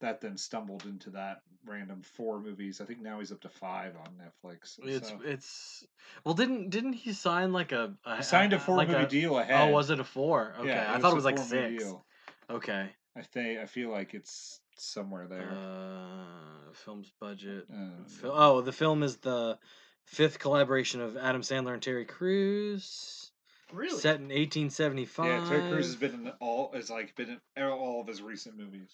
[0.00, 2.80] that then stumbled into that random four movies.
[2.80, 4.78] I think now he's up to five on Netflix.
[4.84, 5.20] it's so.
[5.24, 5.84] it's
[6.24, 9.08] well, didn't didn't he sign like a, a He signed a four like movie a-
[9.08, 9.68] deal ahead.
[9.68, 10.54] Oh, was it a four?
[10.60, 11.84] Okay, Yeah, I thought it was a like four-movie six.
[11.84, 12.04] deal.
[12.48, 12.88] Okay.
[13.16, 15.50] I think I feel like it's somewhere there.
[15.50, 17.66] Uh, film's budget.
[17.72, 19.58] Uh, Fil- oh, the film is the
[20.04, 23.30] fifth collaboration of Adam Sandler and Terry Crews.
[23.72, 23.98] Really?
[23.98, 25.26] Set in 1875.
[25.26, 26.70] yeah, Terry Crews has been in all.
[26.74, 28.90] Has like been in all of his recent movies.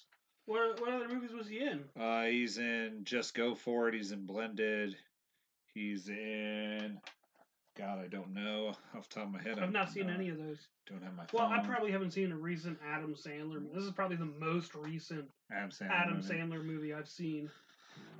[0.46, 1.84] What, what other movies was he in?
[2.00, 3.94] Uh, he's in Just Go For It.
[3.94, 4.96] He's in Blended.
[5.74, 6.98] He's in.
[7.76, 9.56] God, I don't know off the top of my head.
[9.58, 10.58] I've I'm not seen any of those.
[10.86, 11.58] Don't have my Well, phone.
[11.58, 13.62] I probably haven't seen a recent Adam Sandler.
[13.74, 15.90] This is probably the most recent Adam Sandler.
[15.90, 16.34] Adam movie.
[16.34, 17.50] Sandler movie I've seen.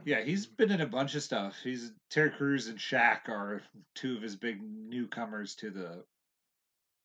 [0.05, 1.57] Yeah, he's been in a bunch of stuff.
[1.63, 3.63] He's Terry Crews and Shaq are
[3.95, 6.05] two of his big newcomers to the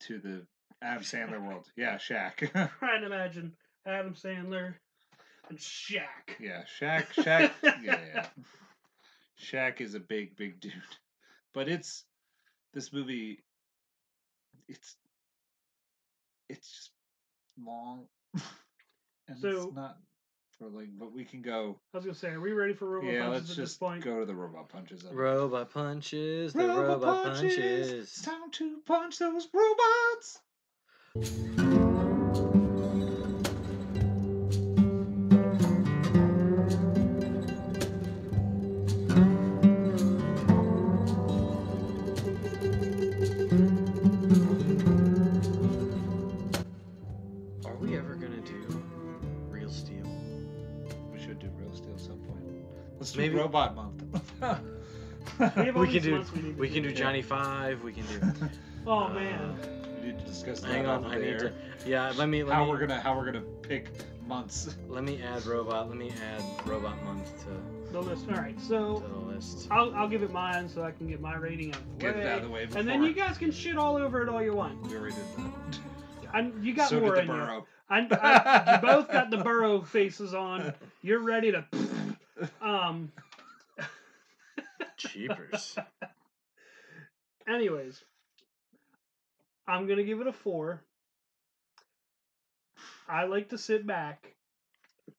[0.02, 0.46] to the
[0.82, 1.66] Adam Sandler world.
[1.76, 2.50] Yeah, Shaq.
[2.80, 3.54] Trying to imagine
[3.86, 4.76] Adam Sandler
[5.50, 6.40] and Shaq.
[6.40, 7.08] yeah, Shaq.
[7.14, 7.52] Shaq.
[7.84, 8.26] Yeah, yeah.
[9.44, 10.74] Shaq is a big, big dude,
[11.54, 12.06] but it's
[12.78, 13.40] this movie.
[14.70, 14.96] It's
[16.48, 16.92] it's just
[17.66, 18.06] long,
[19.28, 19.98] and So- it's not
[20.60, 20.92] thrilling.
[21.00, 21.80] But we can go.
[21.94, 23.80] I was gonna say, are we ready for robot yeah, punches let's at this just
[23.80, 24.04] point?
[24.04, 25.04] go to the robot punches.
[25.04, 25.16] of it.
[25.16, 27.92] Robot punches, the robot, punches.
[27.92, 30.40] It's time to punch those robots.
[53.48, 54.04] Robot month.
[55.58, 56.26] We We can do.
[56.36, 56.96] we We can do Yeah.
[56.96, 57.82] Johnny Five.
[57.84, 58.50] We can do.
[58.90, 59.58] Oh uh, man,
[60.00, 61.52] we need to discuss that Hang on, off I need to.
[61.86, 62.42] Yeah, let me.
[62.44, 63.90] Let how me, we're gonna how we're gonna pick
[64.26, 64.76] months.
[64.88, 65.90] Let me add robot.
[65.90, 68.28] Let me add robot month to, the list.
[68.30, 69.68] All right, to so the list.
[69.72, 72.16] I'll I'll give it mine so I can get my rating out of the Get
[72.16, 72.22] way.
[72.22, 72.80] it out of the way before.
[72.80, 74.82] and then you guys can shit all over it all you want.
[74.90, 75.80] we already did that.
[76.34, 77.40] I, you got so more did in the you.
[77.42, 77.66] burro.
[77.90, 80.74] I, I, you both got the burro faces on.
[81.02, 81.66] You're ready to.
[82.62, 83.12] Um.
[84.98, 85.78] Cheapers.
[87.48, 88.04] Anyways,
[89.68, 90.82] I'm gonna give it a four.
[93.08, 94.36] I like to sit back,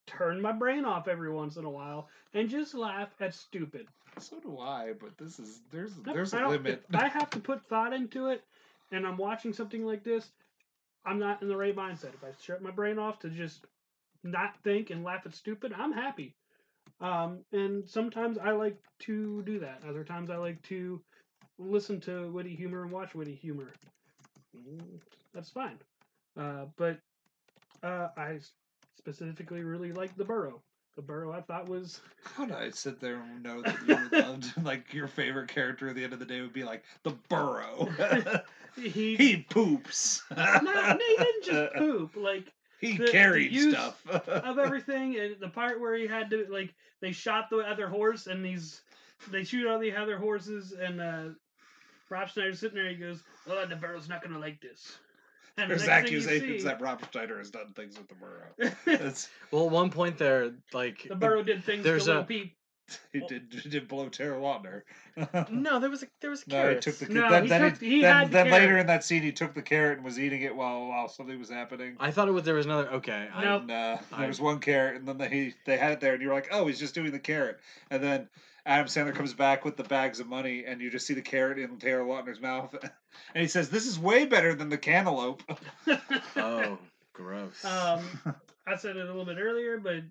[0.07, 3.87] turn my brain off every once in a while, and just laugh at stupid.
[4.19, 6.85] So do I, but this is there's there's I a limit.
[6.93, 8.45] I have to put thought into it,
[8.93, 10.29] and I'm watching something like this,
[11.07, 12.15] I'm not in the right mindset.
[12.15, 13.65] If I shut my brain off to just
[14.23, 16.35] not think and laugh at stupid, I'm happy.
[17.01, 19.83] Um, and sometimes I like to do that.
[19.89, 21.01] Other times I like to
[21.59, 23.69] listen to witty humor and watch witty humor.
[24.57, 24.99] Mm,
[25.35, 25.79] That's fine.
[26.37, 26.99] Uh, but
[27.83, 28.39] uh, I
[28.97, 30.61] specifically really like the burro.
[30.97, 34.53] The burro I thought was How would I sit there and know that you loved
[34.65, 37.89] like your favorite character at the end of the day would be like the burro.
[38.77, 40.23] he he poops.
[40.37, 42.17] no, no, he didn't just poop.
[42.17, 44.07] Like He the- the carried use stuff.
[44.29, 48.27] of everything, and the part where he had to like they shot the other horse,
[48.27, 48.81] and these
[49.31, 51.25] they shoot all the other horses, and uh,
[52.09, 52.89] Rob Schneider's sitting there.
[52.89, 54.99] He goes, "Oh, the burro's not gonna like this."
[55.57, 58.15] And There's next thing you accusations see- that Rob Schneider has done things with the
[58.15, 58.71] burro.
[58.85, 62.23] That's, well, at one point there, like the burro did things There's to little
[62.89, 63.23] a- Pete.
[63.23, 64.83] he did he did blow Tara Lautner.
[65.51, 66.83] no, there was a there was a No, he carrot.
[66.83, 68.81] took the No, then, he then, took- he, he then, had the then later carrot.
[68.83, 71.51] in that scene he took the carrot and was eating it while while something was
[71.51, 71.97] happening.
[72.01, 72.89] I thought it was there was another.
[72.95, 73.63] Okay, I, Nope.
[73.63, 76.23] And, uh, I- there was one carrot, and then they they had it there, and
[76.23, 77.59] you're like, oh, he's just doing the carrot.
[77.91, 78.29] And then
[78.67, 81.59] Adam Sandler comes back with the bags of money, and you just see the carrot
[81.59, 82.75] in Taylor Lautner's mouth,
[83.35, 85.43] and he says, "This is way better than the cantaloupe."
[86.37, 86.79] Oh,
[87.15, 87.65] gross.
[87.65, 88.05] um,
[88.67, 90.03] I said it a little bit earlier, but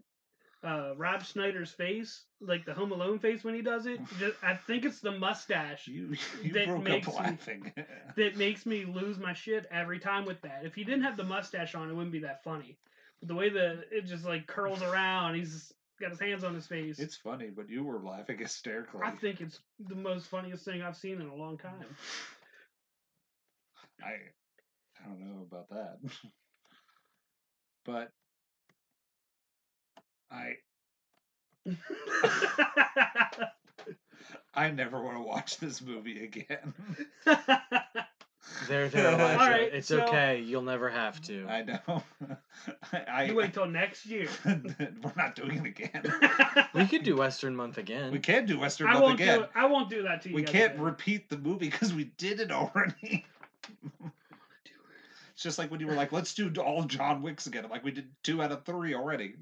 [0.67, 4.53] uh, Rob Schneider's face, like the Home Alone face when he does it, just, I
[4.55, 7.71] think it's the mustache you you That makes me-
[8.17, 10.61] that makes me lose my shit every time with that.
[10.65, 12.77] If he didn't have the mustache on, it wouldn't be that funny.
[13.19, 16.67] But the way that it just like curls around, he's got his hands on his
[16.67, 16.99] face.
[16.99, 19.01] it's funny, but you were laughing hysterically.
[19.03, 21.85] I think it's the most funniest thing I've seen in a long time.
[24.03, 24.11] I
[25.03, 25.97] I don't know about that,
[27.85, 28.11] but
[30.31, 30.57] I
[34.53, 36.73] I never want to watch this movie again.
[38.67, 39.39] there, there, Elijah.
[39.39, 40.41] Alright, it's so- okay.
[40.41, 41.45] You'll never have to.
[41.47, 42.03] I know.
[42.91, 44.27] I, I you wait till next year.
[44.45, 46.03] we're not doing it again.
[46.73, 48.11] we could do Western Month again.
[48.11, 49.39] We can't do Western I Month won't again.
[49.39, 49.45] do.
[49.53, 50.35] I won't do that to you.
[50.35, 50.83] We guys can't again.
[50.85, 53.25] repeat the movie because we did it already.
[55.33, 57.83] it's just like when you were like, "Let's do all John Wicks again." I'm like,
[57.83, 59.35] we did two out of three already.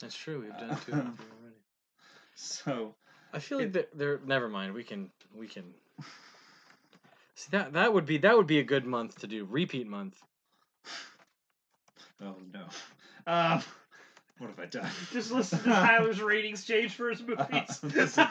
[0.00, 0.40] That's true.
[0.40, 1.56] We've done two out of three already.
[2.40, 2.94] So
[3.32, 4.20] I feel like It- they're, they're.
[4.24, 4.72] Never mind.
[4.74, 5.10] We can.
[5.34, 5.64] We can.
[7.34, 10.16] See that that would be that would be a good month to do repeat month.
[12.22, 12.64] Oh no.
[13.26, 13.62] Um,
[14.38, 14.90] what have I done?
[15.12, 17.80] Just listen to Tyler's ratings change for his movies.
[17.82, 18.26] Listen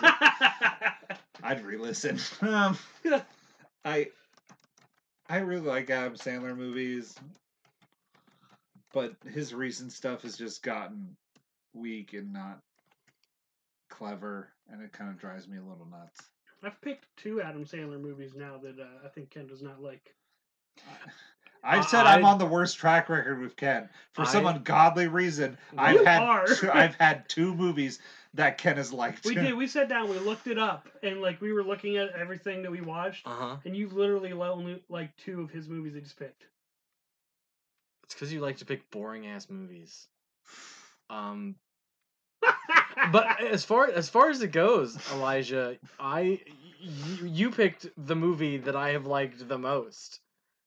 [1.43, 2.19] I'd re-listen.
[2.41, 2.77] Um,
[3.85, 4.07] I
[5.29, 7.15] I really like Adam Sandler movies,
[8.93, 11.15] but his recent stuff has just gotten
[11.79, 12.59] weak and not
[13.89, 16.21] clever, and it kind of drives me a little nuts.
[16.63, 20.13] I've picked two Adam Sandler movies now that uh, I think Ken does not like.
[21.63, 25.57] I've said I'm on the worst track record with Ken for some ungodly reason.
[25.73, 27.99] You I've had two, I've had two movies
[28.35, 29.25] that Ken has liked.
[29.25, 29.53] We did.
[29.55, 30.09] We sat down.
[30.09, 33.31] We looked it up, and like we were looking at everything that we watched, Uh
[33.35, 33.55] huh.
[33.65, 36.45] and you literally only like two of his movies that he's picked.
[38.03, 40.07] It's because you like to pick boring ass movies.
[41.09, 41.55] Um,
[43.11, 46.41] but as far as far as it goes, Elijah, I
[46.79, 50.19] you, you picked the movie that I have liked the most.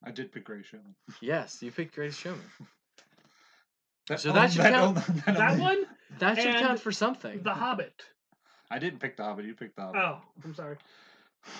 [0.04, 0.94] I did pick Great Showman.
[1.20, 2.40] Yes, you picked Greatest Showman.
[4.08, 5.86] That, So that should count- only- that only- one,
[6.18, 7.42] That should And count for something.
[7.42, 8.02] The Hobbit.
[8.70, 9.44] I didn't pick the Hobbit.
[9.44, 10.00] You picked the Hobbit.
[10.02, 10.76] Oh, I'm sorry.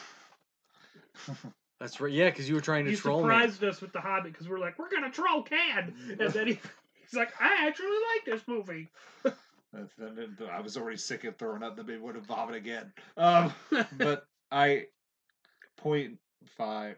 [1.79, 2.13] That's right.
[2.13, 3.23] Yeah, because you were trying to He troll me.
[3.25, 6.59] surprised us with the Hobbit because we're like, we're gonna troll Cad, and then he,
[7.01, 8.89] he's like, I actually like this movie.
[9.73, 11.77] That's- that- that- I was already sick of throwing up.
[11.77, 12.93] The baby would have vomit again.
[13.17, 13.53] Um,
[13.99, 14.87] but I
[15.77, 16.19] point
[16.57, 16.97] five,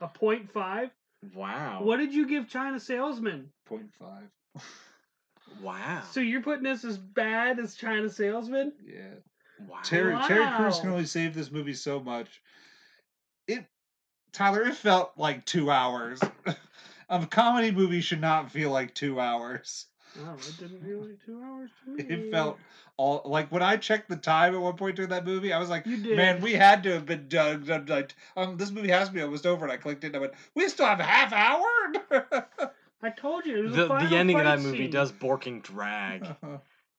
[0.00, 0.90] A point five.
[1.34, 1.82] Wow.
[1.82, 3.50] What did you give China Salesman?
[3.66, 4.30] point five.
[5.62, 6.02] Wow.
[6.10, 8.72] So you're putting this as bad as China Salesman?
[8.84, 9.02] Yeah.
[9.66, 9.78] wow.
[9.82, 12.42] Terry Terry Crews can only save this movie so much.
[13.46, 13.64] It
[14.32, 16.20] Tyler, it felt like two hours.
[17.08, 19.86] a comedy movie should not feel like two hours.
[20.24, 22.04] Oh, it didn't feel like two hours to me.
[22.08, 22.58] It felt
[22.96, 25.68] all like when I checked the time at one point during that movie, I was
[25.68, 26.16] like, You did.
[26.16, 27.64] man, we had to have been done.
[27.64, 29.64] done, like, um, this movie has to be almost over.
[29.64, 31.62] And I clicked it and I went, we still have a half hour.
[33.02, 33.58] I told you.
[33.58, 34.90] It was The, final the ending of that movie scene.
[34.90, 36.26] does borking drag.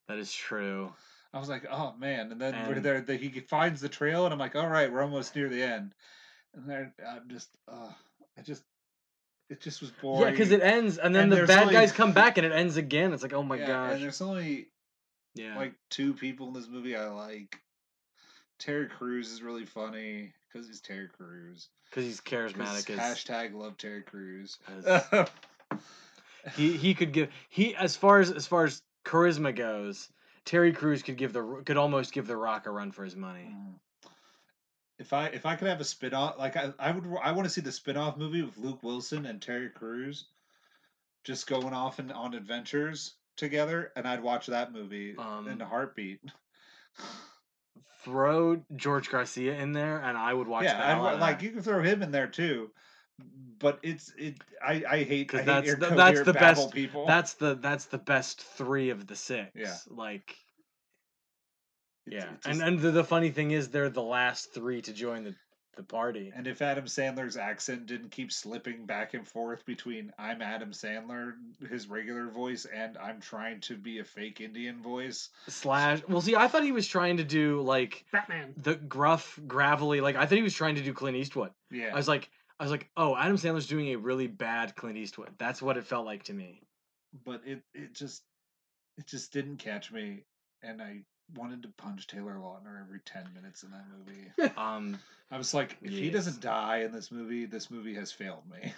[0.08, 0.93] That is true.
[1.34, 2.32] I was like, oh man!
[2.32, 4.91] And then we're And- there, the, he finds the trail, and I'm like, all right,
[4.91, 5.93] we're almost near the end.
[6.56, 7.89] And then I'm just, uh,
[8.38, 8.63] I just,
[9.49, 10.21] it just was boring.
[10.23, 12.51] Yeah, because it ends, and then And the bad only- guys come back, and it
[12.51, 13.13] ends again.
[13.13, 13.93] It's like, oh my Yeah, gosh.
[13.93, 14.67] And there's only
[15.36, 15.55] Yeah.
[15.57, 17.60] like two people in this movie I like.
[18.60, 21.69] Terry Crews is really funny because he's Terry Crews.
[21.89, 24.57] Because he's charismatic as Hashtag love Terry Crews.
[24.67, 25.29] as-
[26.55, 30.10] he he could give he as far as as far as charisma goes.
[30.45, 33.49] Terry Crews could give the could almost give the Rock a run for his money.
[33.53, 33.75] Mm.
[34.99, 37.45] If I if I could have a spin off like I, I would I want
[37.45, 40.25] to see the spin off movie with Luke Wilson and Terry Crews
[41.23, 45.65] just going off and on adventures together and I'd watch that movie Um, in a
[45.65, 46.19] heartbeat.
[48.03, 51.13] Throw George Garcia in there, and I would watch yeah, the I'd, hell wa- out
[51.15, 52.71] of like you can throw him in there too.
[53.60, 57.05] But it's it I I hate 'Cause I that's hate the- that's the best- people.
[57.05, 59.51] That's the that's the best three of the six.
[59.55, 59.75] Yeah.
[59.89, 60.38] Like
[62.08, 64.82] It's- yeah, it's and just- and the, the funny thing is they're the last three
[64.84, 65.36] to join the
[65.76, 66.34] the party.
[66.36, 71.34] And if Adam Sandler's accent didn't keep slipping back and forth between I'm Adam Sandler,
[71.70, 75.30] his regular voice, and I'm trying to be a fake Indian voice.
[75.48, 76.02] Slash.
[76.10, 78.56] Well, see, I thought he was trying to do like Batman.
[78.58, 80.02] the gruff, gravelly.
[80.02, 81.52] Like I thought he was trying to do Clint Eastwood.
[81.70, 81.91] Yeah.
[81.93, 85.30] I was like, I was like, oh, Adam Sandler's doing a really bad Clint Eastwood.
[85.38, 86.63] That's what it felt like to me.
[87.24, 88.24] but it, it just
[88.98, 90.24] it just didn't catch me
[90.63, 91.02] and I
[91.36, 94.52] wanted to punch Taylor Lautner every ten minutes in that movie.
[94.58, 94.98] Um,
[95.30, 98.74] I was like, if he doesn't die in this movie, this movie has failed me.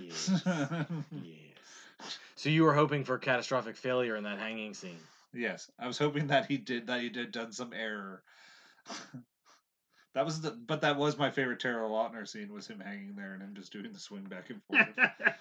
[0.00, 0.86] yes, yes.
[2.36, 4.98] So you were hoping for catastrophic failure in that hanging scene.
[5.32, 5.70] yes.
[5.78, 8.22] I was hoping that he did that he did done some error.
[10.14, 13.32] That was the, but that was my favorite Taylor Lautner scene was him hanging there
[13.34, 14.86] and him just doing the swing back and forth.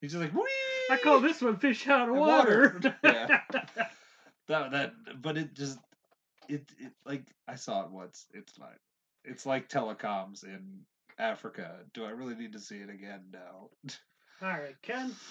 [0.00, 0.48] He's just like, Whee!
[0.90, 2.80] I call this one fish out of water.
[2.82, 2.96] water.
[3.04, 3.40] Yeah.
[4.48, 5.78] That that, but it just,
[6.48, 8.26] it, it like I saw it once.
[8.32, 8.80] It's like
[9.24, 10.80] It's like telecoms in
[11.18, 11.76] Africa.
[11.94, 13.20] Do I really need to see it again?
[13.32, 13.70] No.
[14.42, 15.14] All right, Ken.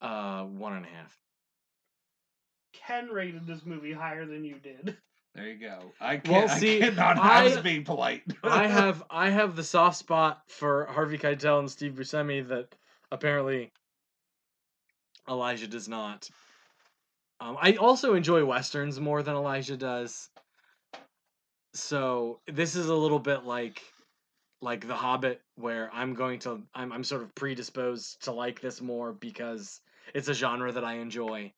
[0.00, 1.18] Uh, one and a half.
[2.72, 4.96] Ken rated this movie higher than you did.
[5.34, 5.92] There you go.
[6.00, 6.50] I can't.
[6.50, 7.18] see, I cannot.
[7.18, 8.22] I, was being polite.
[8.42, 12.74] I have I have the soft spot for Harvey Keitel and Steve Buscemi that
[13.12, 13.72] apparently
[15.28, 16.28] Elijah does not.
[17.40, 20.28] Um, I also enjoy westerns more than Elijah does.
[21.74, 23.82] So this is a little bit like
[24.60, 28.80] like The Hobbit, where I'm going to I'm I'm sort of predisposed to like this
[28.80, 29.80] more because
[30.14, 31.52] it's a genre that I enjoy.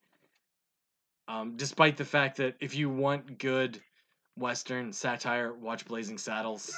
[1.29, 3.81] Um, despite the fact that if you want good
[4.37, 6.75] Western satire, watch Blazing Saddles.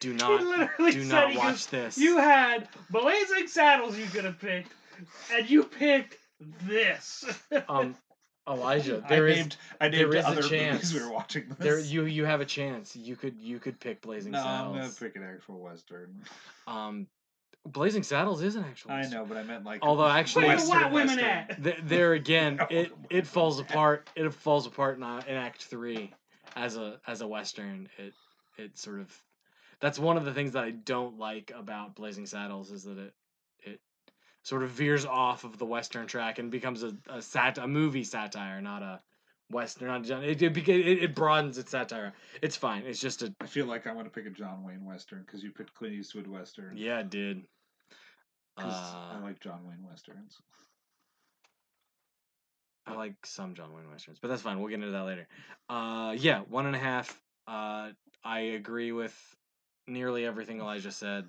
[0.00, 0.40] Do not
[0.78, 1.98] do not watch goes, this.
[1.98, 4.72] You had Blazing Saddles you could have picked,
[5.32, 6.16] and you picked
[6.62, 7.24] this.
[7.68, 7.96] um,
[8.48, 9.56] Elijah, I there is named.
[9.80, 10.72] I there named is a chance.
[10.74, 11.48] movies we were watching.
[11.48, 11.58] This.
[11.58, 12.96] there you you have a chance.
[12.96, 14.74] You could you could pick Blazing Saddles.
[14.74, 16.22] no, I'm gonna pick an actual western.
[16.66, 17.06] Um,
[17.66, 18.92] Blazing Saddles is an actual.
[18.92, 19.80] I know, but I meant like.
[19.82, 21.62] Although actually- Where the white women at?
[21.62, 24.08] Th- there again, it it falls apart.
[24.16, 26.12] It falls apart in, uh, in Act Three,
[26.56, 27.88] as a as a western.
[27.98, 28.14] It
[28.56, 29.22] it sort of
[29.80, 33.06] that's one of the things that I don't like about Blazing Saddles is that it
[33.08, 33.14] it
[34.48, 38.02] sort of veers off of the western track and becomes a a sat a movie
[38.02, 38.98] satire, not a
[39.50, 39.88] western.
[39.88, 42.14] Not a, it, it, it it broadens its satire.
[42.40, 42.84] It's fine.
[42.86, 45.42] It's just a I feel like I want to pick a John Wayne western because
[45.42, 46.78] you picked Clint Eastwood western.
[46.78, 47.42] yeah, it did.
[48.56, 48.64] Uh,
[49.12, 50.38] I like John Wayne westerns.
[52.86, 54.58] I like some John Wayne westerns, but that's fine.
[54.58, 55.28] We'll get into that later.
[55.68, 57.20] Uh, yeah, one and a half.
[57.46, 57.90] Uh,
[58.24, 59.14] I agree with
[59.86, 61.26] nearly everything Elijah said.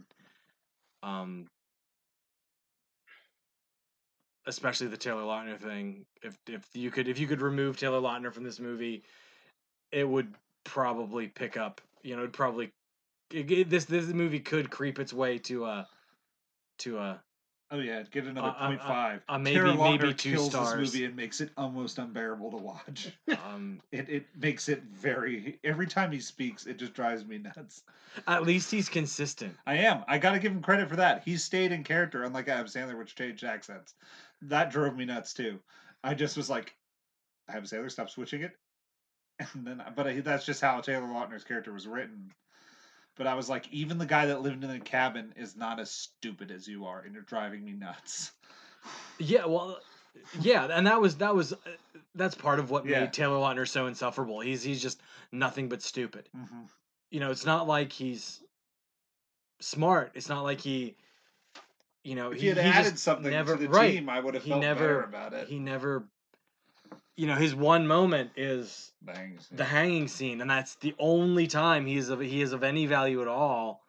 [1.04, 1.48] Um,
[4.50, 6.06] especially the Taylor Lautner thing.
[6.22, 9.04] If if you could if you could remove Taylor Lautner from this movie,
[9.92, 10.34] it would
[10.66, 11.80] probably pick up.
[12.04, 12.72] You know, it'd probably
[13.32, 15.88] it, it- this this movie could creep its way to a
[16.80, 17.22] to a
[17.72, 19.22] Oh yeah, get another Uh, uh, point five.
[19.30, 20.70] uh, maybe- Taylor maybe Lautner two kills stars.
[20.80, 23.12] this movie and makes it almost unbearable to watch.
[23.46, 23.80] um.
[23.92, 25.60] It it makes it very.
[25.64, 27.84] Every time he speaks, it just drives me nuts.
[28.26, 29.56] At least he's consistent.
[29.68, 30.04] I am.
[30.08, 31.22] I got to give him credit for that.
[31.24, 33.94] He stayed in character, unlike Adam Sandler, which changed accents.
[34.44, 35.60] That drove me nuts too.
[36.04, 36.74] I just was like,
[37.50, 38.52] Adam Sandler, stop switching it.
[39.54, 42.32] And then, but I, that's just how Taylor Lautner's character was written.
[43.16, 45.90] But I was like, even the guy that lived in the cabin is not as
[45.92, 48.32] stupid as you are, and you're driving me nuts.
[49.18, 49.78] Yeah, well,
[50.40, 51.58] yeah, and that was that was uh,
[52.16, 53.02] that's part of what Yeah.
[53.02, 54.40] made Taylor Lautner so insufferable.
[54.40, 55.02] He's he's just
[55.34, 56.30] nothing but stupid.
[56.36, 56.62] Mm-hmm.
[57.12, 58.42] You know, it's not like he's
[59.60, 60.12] smart.
[60.16, 60.96] It's not like he,
[62.04, 63.92] you know, If he had he added something never- to the right.
[63.94, 65.48] team, I would have he felt never better about it.
[65.48, 66.08] he never.
[67.16, 68.94] You know, his one moment is
[69.52, 72.86] the hanging scene, and that's the only time he is of he is of any
[72.86, 73.84] value at all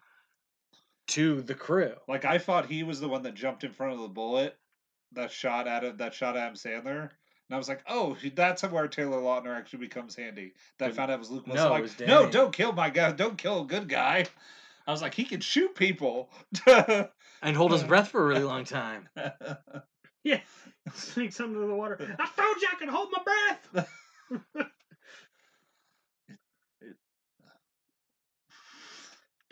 [1.09, 1.95] to the crew.
[2.09, 4.59] Like I thought he was the one that jumped in front of the bullet
[5.13, 7.11] that shot at it that shot Adam Sandler.
[7.49, 10.53] And I was like, oh, he- that's where Taylor Lautner actually becomes handy.
[10.79, 12.05] That I found out was Luke no, Wilson.
[12.07, 13.11] it like, no, don't kill my guy.
[13.13, 14.27] Don't kill a good guy.
[14.87, 16.31] I was like, he can shoot people.
[16.67, 19.09] and hold his breath for a really long time.
[20.25, 20.41] yeah,
[20.95, 21.99] sneak something under the water.
[22.19, 23.87] I told you I could hold my breath.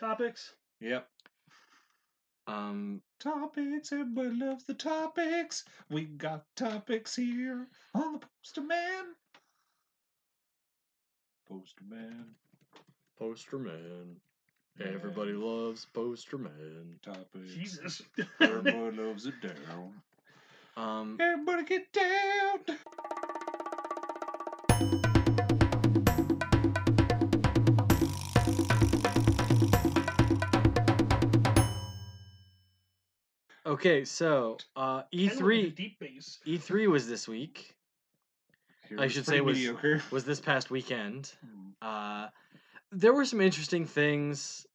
[0.01, 0.55] Topics.
[0.81, 1.09] yep.
[2.47, 3.93] Um, Topics.
[3.93, 5.65] Everybody loves the topics.
[5.91, 9.15] We got topics here on the Poster Men.
[11.49, 11.85] Poster
[14.81, 16.99] Everybody loves Poster Men.
[17.03, 17.53] Topics.
[17.55, 18.03] Jesus.
[18.41, 19.93] Everybody loves it down.
[20.77, 22.79] Um, Everybody get down.
[33.67, 36.39] okay, so uh, Ken with the E3 Deep bass.
[36.47, 37.75] E3 was this week.
[38.89, 40.03] Here I should say pretty was- mediocre.
[40.11, 41.33] Was this past weekend.
[41.45, 41.87] Hmm.
[41.87, 42.29] Uh,
[42.91, 44.67] there were some interesting things.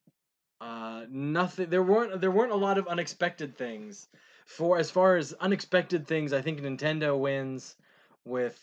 [0.63, 1.69] Uh, nothing.
[1.69, 2.21] There weren't.
[2.21, 4.07] There weren't a lot of unexpected things.
[4.45, 7.75] For as far as unexpected things, I think Nintendo wins
[8.25, 8.57] with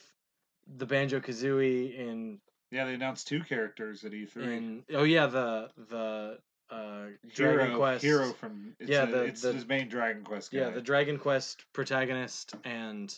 [0.79, 2.39] the Banjo Kazooie in
[2.71, 4.37] Yeah, they announced two characters at E3.
[4.57, 4.83] in.
[4.95, 6.39] Oh yeah, the the
[6.71, 8.03] uh, Hero, Dragon Quest.
[8.05, 10.59] Hero from it's Yeah, a- the- it's the- his main Dragon Quest guy.
[10.61, 13.15] Yeah, the Dragon Quest protagonist and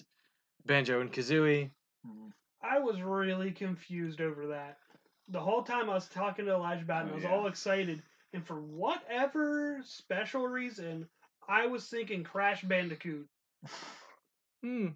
[0.66, 1.70] Banjo and Kazooie.
[2.06, 2.32] Mhm.
[2.62, 4.78] I was really confused over that.
[5.28, 7.30] The whole time I was talking to Elijah about it, Oh, I was yeah.
[7.32, 8.02] all excited.
[8.32, 11.06] And for whatever special reason,
[11.48, 13.26] I was thinking Crash Bandicoot.
[14.62, 14.88] Hmm.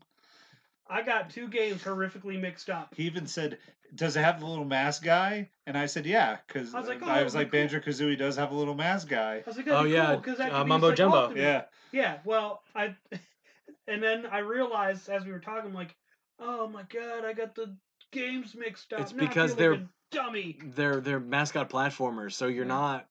[0.88, 2.94] I got two games horrifically mixed up.
[2.96, 3.58] He even said,
[3.94, 7.02] "Does it have the little mask guy?" And I said, "Yeah," because I was like,
[7.02, 9.36] "Oh, I was like, cool." Banjo Kazooie does have a little mask guy.
[9.38, 11.34] I was like, Oh, that'd yeah, cool, 'cause that uh, could be Mumbo Jumbo.
[11.34, 12.94] Yeah, Yeah, well, I
[13.88, 15.96] and then I realized as we were talking, like,
[16.38, 17.76] oh my god, I got the
[18.12, 19.00] games mixed up.
[19.00, 20.58] It's Now because they're- like dummy.
[20.62, 22.68] They're they're mascot platformers, so you're Yeah.
[22.68, 23.08] not.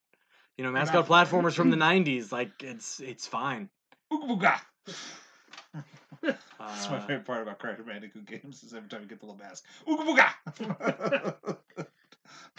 [0.58, 3.70] You know, mascot platformers from the '90s, like it's it's fine.
[4.12, 4.60] Ooga booga.
[6.22, 9.26] That's my Uh, favorite part about Crash Bandicoot games is every time you get the
[9.26, 9.66] little mask.
[9.88, 10.30] Ooga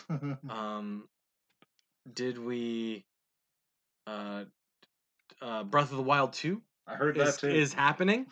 [0.09, 0.39] booga.
[0.51, 1.09] um,
[2.15, 3.05] did we?
[4.07, 4.45] Uh,
[5.43, 7.49] uh, Breath of the Wild two I heard is that too.
[7.49, 8.27] is happening.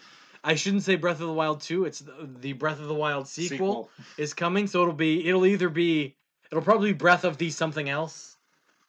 [0.45, 1.85] I shouldn't say Breath of the Wild two.
[1.87, 4.67] It's the, the Breath of the Wild sequel, is coming.
[4.67, 6.17] So it'll be it'll either be
[6.51, 8.34] it'll probably be Breath of the something else,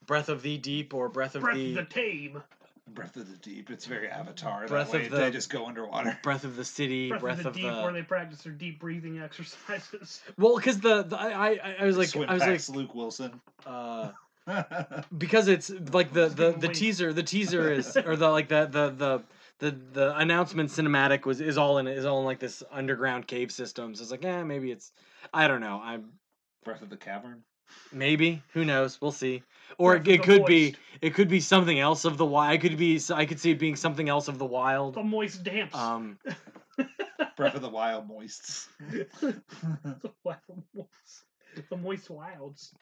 [0.06, 2.43] Breath of the Deep or Breath of Breath the, of the Tame.
[2.88, 3.72] Breath of the Deep.
[3.72, 4.68] It's very Avatar.
[4.68, 6.18] Breath that way of the- they just go underwater.
[6.24, 9.20] Breath of the City, Breath, Breath, of the Deep, where they practice their deep breathing
[9.24, 10.22] exercises.
[10.38, 13.41] Well, because the, the I, I I was like Swim I was like Luke Wilson.
[13.66, 14.12] uh
[15.18, 18.68] because it's like the Just the, the teaser the teaser is or the like the
[18.68, 19.24] the the
[19.58, 23.51] the, the announcement cinematic was is all in is all in like this underground cave
[23.51, 23.95] system.
[23.95, 24.91] So it's like, yeah, maybe it's
[25.34, 25.82] I don't know.
[25.84, 26.12] I'm
[26.64, 27.43] Breath of the Cavern.
[27.91, 29.01] maybe who knows.
[29.01, 29.41] We'll see.
[29.78, 32.51] Or Breath it, it the could be it could be something else of the wild.
[32.51, 34.95] I could be I could see it being something else of the wild.
[34.95, 35.76] The moist damps.
[35.76, 36.18] Um,
[37.38, 38.70] Breath of the Wild Moists.
[38.80, 41.24] the wild moist.
[41.70, 42.74] The moist wilds.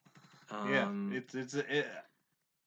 [0.51, 1.87] yeah, um, it's it's it,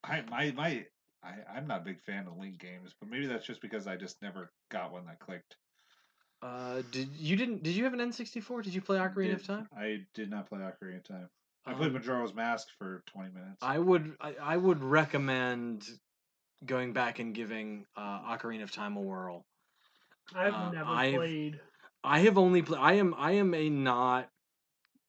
[0.04, 0.84] I my my
[1.22, 3.96] I I'm not a big fan of Link games, but maybe that's just because I
[3.96, 5.56] just never got one that clicked.
[6.42, 7.62] Uh, did you didn't?
[7.62, 8.62] Did you have an N sixty four?
[8.62, 9.68] Did you play Ocarina of Time?
[9.76, 11.28] I did not play Ocarina of Time.
[11.66, 13.56] I played Um, Majora's Mask for 20 minutes.
[13.62, 15.84] I would I, I would recommend
[16.64, 19.44] going back and giving uh, Ocarina of Time a whirl.
[20.34, 21.60] I've Uh, never I've- played.
[22.04, 22.80] I have only played.
[22.80, 24.28] I am I am a not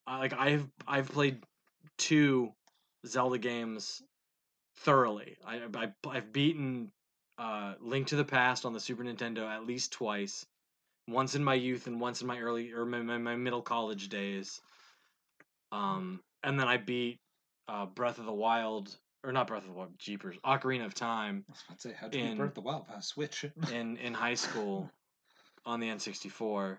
[0.07, 1.43] like I've I've played
[1.97, 2.53] two
[3.05, 4.01] Zelda games
[4.77, 5.37] thoroughly.
[5.45, 6.91] I, I I've beaten
[7.37, 10.43] uh, Link to the Past on the Super Nintendo at least twice,
[11.07, 14.09] once in my youth and once in my early or my, my, my middle college
[14.09, 14.59] days.
[15.71, 17.19] Um, and then I beat
[17.67, 21.43] uh, Breath of the Wild or not Breath of the Wild, Jeepers, Ocarina of Time
[21.49, 22.85] I was about to say, how'd you in- beat Breath of the Wild?
[22.93, 23.45] Uh, Switch.
[23.71, 24.89] in in high school
[25.65, 26.77] on the N64.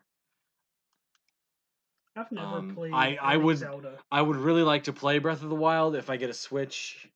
[2.16, 2.92] I've never um, played.
[2.92, 3.96] I- I would- Zelda.
[4.10, 7.08] I would really like to play Breath of the Wild if I get a Switch,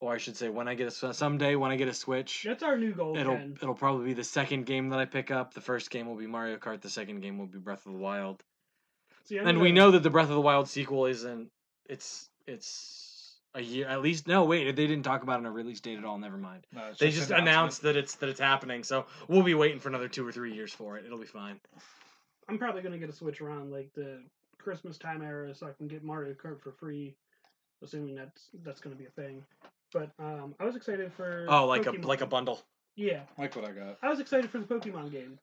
[0.00, 2.42] or I should say when I get a Sw- someday when I get a Switch.
[2.44, 3.16] That's our new goal.
[3.16, 3.56] It'll Ken.
[3.62, 5.54] it'll probably be the second game that I pick up.
[5.54, 6.80] The first game will be Mario Kart.
[6.82, 8.42] The second game will be Breath of the Wild.
[9.24, 11.50] See, And we know that the Breath of the Wild sequel isn't.
[11.88, 14.26] It's it's a year at least.
[14.26, 16.18] No, wait, they didn't talk about it on a release date at all.
[16.18, 16.66] Never mind.
[16.72, 17.48] No, it's They an just announcement.
[17.48, 18.82] announced that it's that it's happening.
[18.84, 21.04] So we'll be waiting for another two or three years for it.
[21.04, 21.60] It'll be fine.
[22.48, 24.22] I'm probably gonna get a Switch around like the
[24.58, 27.14] Christmas time era, so I can get Mario Kart for free,
[27.82, 29.44] assuming that's that's gonna be a thing.
[29.92, 31.46] But um, I was excited for.
[31.48, 32.60] Oh, like a like a bundle.
[32.96, 33.98] Yeah, Like what I got.
[34.02, 35.38] I was excited for the Pokemon game.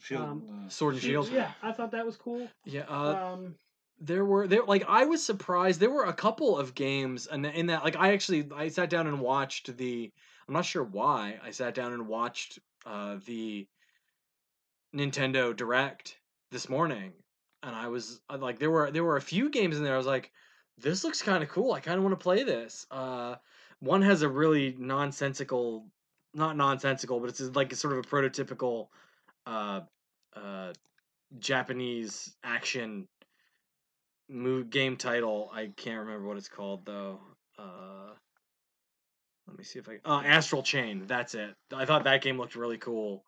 [0.00, 0.22] Shield.
[0.22, 1.28] Um, uh, Sword and Shield.
[1.30, 2.48] Yeah, I thought that was cool.
[2.64, 2.84] Yeah.
[2.88, 3.54] Uh, Um,
[3.98, 7.66] there were there like I was surprised there were a couple of games and in
[7.68, 10.12] that like I actually I sat down and watched the
[10.46, 13.66] I'm not sure why I sat down and watched uh the
[14.94, 16.16] Nintendo Direct
[16.50, 17.12] this morning
[17.62, 19.98] and I was uh, like there were there were a few games in there I
[19.98, 20.30] was like
[20.78, 23.36] this looks kind of cool I kind of want to play this uh
[23.80, 25.86] one has a really nonsensical
[26.34, 28.88] not nonsensical but it's like sort of a prototypical
[29.46, 29.80] uh
[30.34, 30.72] uh
[31.38, 33.08] Japanese action
[34.28, 35.50] move game title.
[35.52, 37.20] I can't remember what it's called though.
[37.58, 38.12] Uh,
[39.46, 39.98] let me see if I.
[40.04, 41.04] Uh, Astral Chain.
[41.06, 41.54] That's it.
[41.74, 43.24] I thought that game looked really cool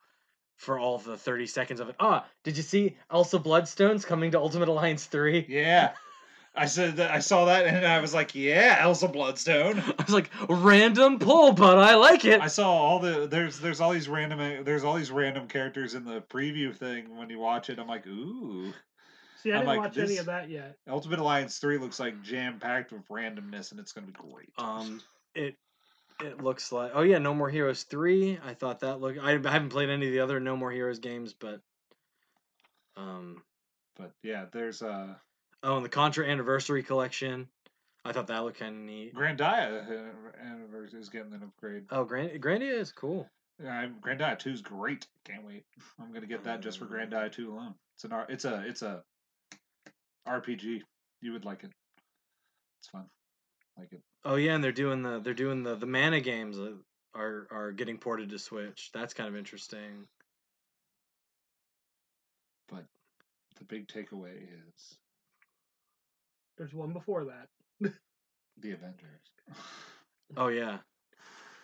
[0.56, 1.96] for all the 30 seconds of it.
[2.00, 5.46] Ah, did you see Elsa Bloodstone's coming to Ultimate Alliance 3?
[5.48, 5.92] Yeah.
[6.54, 9.78] I said that I saw that and I was like, yeah, Elsa Bloodstone.
[9.98, 12.40] I was like, random pull, but I like it.
[12.40, 16.04] I saw all the there's there's all these random there's all these random characters in
[16.04, 17.78] the preview thing when you watch it.
[17.78, 18.72] I'm like, ooh.
[19.42, 20.76] see, I I'm didn't like, watch any of that yet.
[20.88, 24.50] Ultimate Alliance 3 looks like jam packed with randomness and it's gonna be great.
[24.58, 25.00] Um,
[25.34, 25.56] it
[26.20, 28.40] it looks like oh yeah, No More Heroes 3.
[28.44, 29.20] I thought that looked.
[29.20, 31.60] I haven't played any of the other No More Heroes games, but
[32.96, 33.42] um,
[33.96, 35.14] but yeah, there's uh
[35.62, 37.48] oh, and the Contra Anniversary Collection.
[38.04, 39.14] I thought that looked kind of neat.
[39.14, 41.84] Grandia uh, Anniversary is getting an upgrade.
[41.90, 43.28] Oh, Grand Grandia is cool.
[43.62, 45.06] Yeah, Grandia 2 is great.
[45.24, 45.64] Can't wait.
[46.00, 47.74] I'm gonna get that just for Grandia 2 alone.
[47.94, 49.02] It's an it's a it's a
[50.26, 50.82] RPG.
[51.20, 51.70] You would like it.
[52.80, 53.06] It's fun.
[53.76, 54.00] Like it.
[54.24, 56.58] Oh yeah, and they're doing the they're doing the the mana games
[57.14, 58.90] are are getting ported to Switch.
[58.94, 60.06] That's kind of interesting.
[62.68, 62.84] But
[63.58, 64.96] the big takeaway is
[66.58, 67.48] There's one before that.
[68.60, 69.20] the Avengers.
[70.36, 70.76] Oh yeah,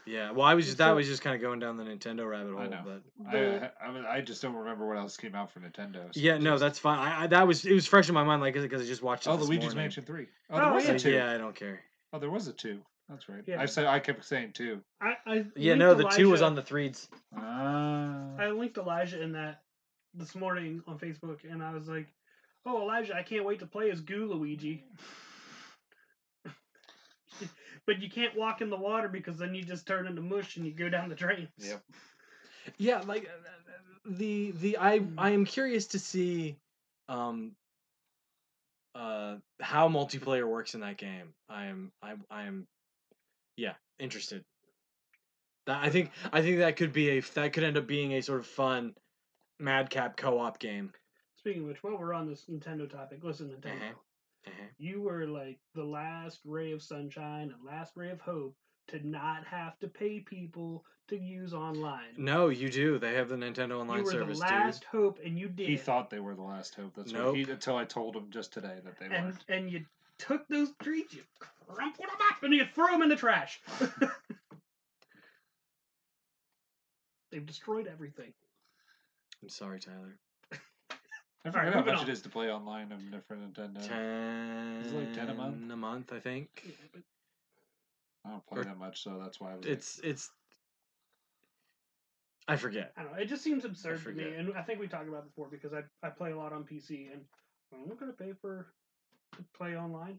[0.07, 0.31] yeah.
[0.31, 2.63] Well, I was just that was just kind of going down the Nintendo rabbit hole.
[2.63, 2.81] I know.
[2.83, 5.97] But The- I, I I just don't remember what else came out for Nintendo.
[6.15, 6.99] so yeah, it's no, that's fine.
[6.99, 9.29] I, I that was it was fresh in my mind, like because I just watched.
[9.29, 9.77] Oh, this Luigi's morning.
[9.77, 10.29] Mansion Three.
[10.49, 10.93] Oh, Oh, was yeah.
[10.93, 11.11] a two.
[11.11, 11.81] Yeah, I don't care.
[12.15, 12.81] Oh, there was a two.
[13.11, 13.43] That's right.
[13.47, 13.61] Yeah.
[13.61, 14.81] I said I kept saying two.
[15.03, 17.07] I, I Yeah, no, the two was on the threes.
[17.37, 18.35] Ah.
[18.39, 19.61] I linked Elijah in that
[20.15, 22.07] this morning on Facebook, and I was like,
[22.67, 24.85] "Oh, Elijah, I can't wait to play as Goo Luigi."
[27.87, 30.67] but you can't walk in the water because then you just turn into mush and
[30.67, 31.49] you go down the drains.
[31.59, 31.83] Yep.
[32.79, 33.49] Yeah, like uh,
[34.07, 36.57] the the I I am curious to see
[37.09, 37.53] um
[38.95, 41.35] uh how multiplayer works in that game.
[41.49, 42.67] I am I I am
[43.57, 44.45] yeah, interested.
[45.67, 48.23] That I think I think that could be a that could end up being a
[48.23, 48.95] sort of fun
[49.59, 50.93] madcap co-op game.
[51.45, 53.93] Speaking of which, while we're on this Nintendo topic, listen, Nintendo, Uh-huh.
[54.47, 54.65] Uh-huh.
[54.79, 58.57] you were like the last ray of sunshine and last ray of hope
[58.89, 62.15] to not have to pay people to use online.
[62.17, 62.99] No, you do.
[62.99, 65.69] They have the Nintendo Online you were service, the last hope, and you did.
[65.69, 66.95] He thought they were the last hope.
[66.97, 67.27] That's Nope.
[67.27, 69.35] what he until I told him just today that they and were.
[69.55, 69.85] and you
[70.19, 71.21] took those trees, you
[71.69, 73.61] crumpled them up, and you threw them in the trash.
[77.31, 78.33] They've destroyed everything.
[79.43, 80.17] I'm sorry, Tyler.
[81.45, 82.09] I Alright, forget how much on.
[82.09, 83.87] it is to play online on different Nintendo.
[83.87, 85.71] Ten, Is it like 10 a month?
[85.73, 86.49] A month, I think.
[88.25, 89.67] I don't play Or- that much, so that's why I was.
[89.67, 90.31] It's it's
[92.49, 92.93] I forget.
[92.97, 93.19] I don't know.
[93.19, 95.73] It just seems absurd to me, and I think we talked about it before because
[95.75, 97.23] I I play a lot on PC, and
[97.73, 98.67] I'm not gonna pay for
[99.37, 100.19] to play online.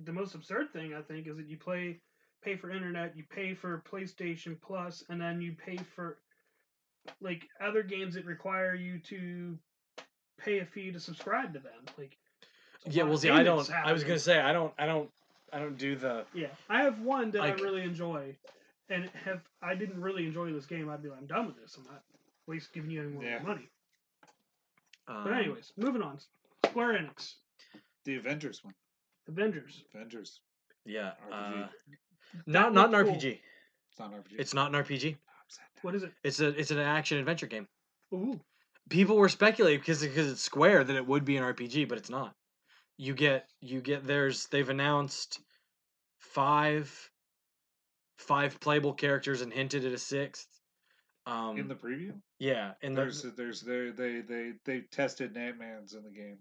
[0.00, 2.00] The most absurd thing I think is that you play
[2.42, 6.18] pay for internet, you pay for PlayStation Plus, and then you pay for
[7.20, 9.56] like other games that require you to
[10.38, 11.72] pay a fee to subscribe to them.
[11.98, 12.16] Like
[12.86, 13.70] Yeah, lot well, see, I don't.
[13.70, 14.72] I was gonna say I don't.
[14.78, 15.10] I don't.
[15.52, 16.24] I don't do the.
[16.34, 18.34] Yeah, I have one that Like- I really enjoy,
[18.88, 21.76] and have I didn't really enjoy this game, I'd be like, I'm done with this.
[21.76, 22.02] I'm not
[22.46, 23.38] waste giving you any more Yeah.
[23.40, 23.68] money.
[25.06, 26.18] Um, But anyways, moving on.
[26.66, 27.34] Square Enix,
[28.04, 28.74] The Avengers one.
[29.28, 29.84] Avengers.
[29.94, 30.40] Avengers.
[30.84, 31.12] yeah.
[31.30, 31.62] RPG.
[31.64, 31.68] Uh,
[32.46, 33.14] not not an looked cool.
[33.30, 33.40] RPG.
[33.90, 34.40] It's not an RPG.
[34.40, 35.16] It's not an RPG.
[35.82, 36.12] What is it?
[36.24, 37.68] It's a it's an action adventure game.
[38.12, 38.40] Ooh,
[38.90, 42.10] People were speculating because because it's Square that it would be an RPG, but it's
[42.10, 42.34] not.
[42.96, 45.40] You get you get there's they've announced
[46.18, 47.10] five
[48.18, 50.48] five playable characters and hinted at a sixth.
[51.26, 52.12] Um, in the preview.
[52.38, 56.38] yeah, There's the there's they they they they tested Ant Man's in the game.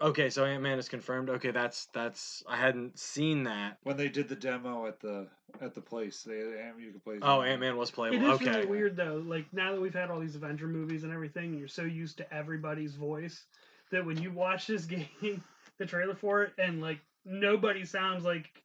[0.00, 1.28] Okay, so Ant Man is confirmed.
[1.30, 3.78] Okay, that's that's I hadn't seen that.
[3.82, 5.26] When they did the demo at the
[5.60, 7.18] at the place, they Ant you could play.
[7.22, 8.30] Oh, Ant Man was it playable.
[8.30, 9.22] is okay, really weird though.
[9.26, 12.34] Like now that we've had all these Avenger movies and everything, you're so used to
[12.34, 13.44] everybody's voice
[13.90, 15.42] that when you watch this game,
[15.78, 18.62] the trailer for it, and like nobody sounds like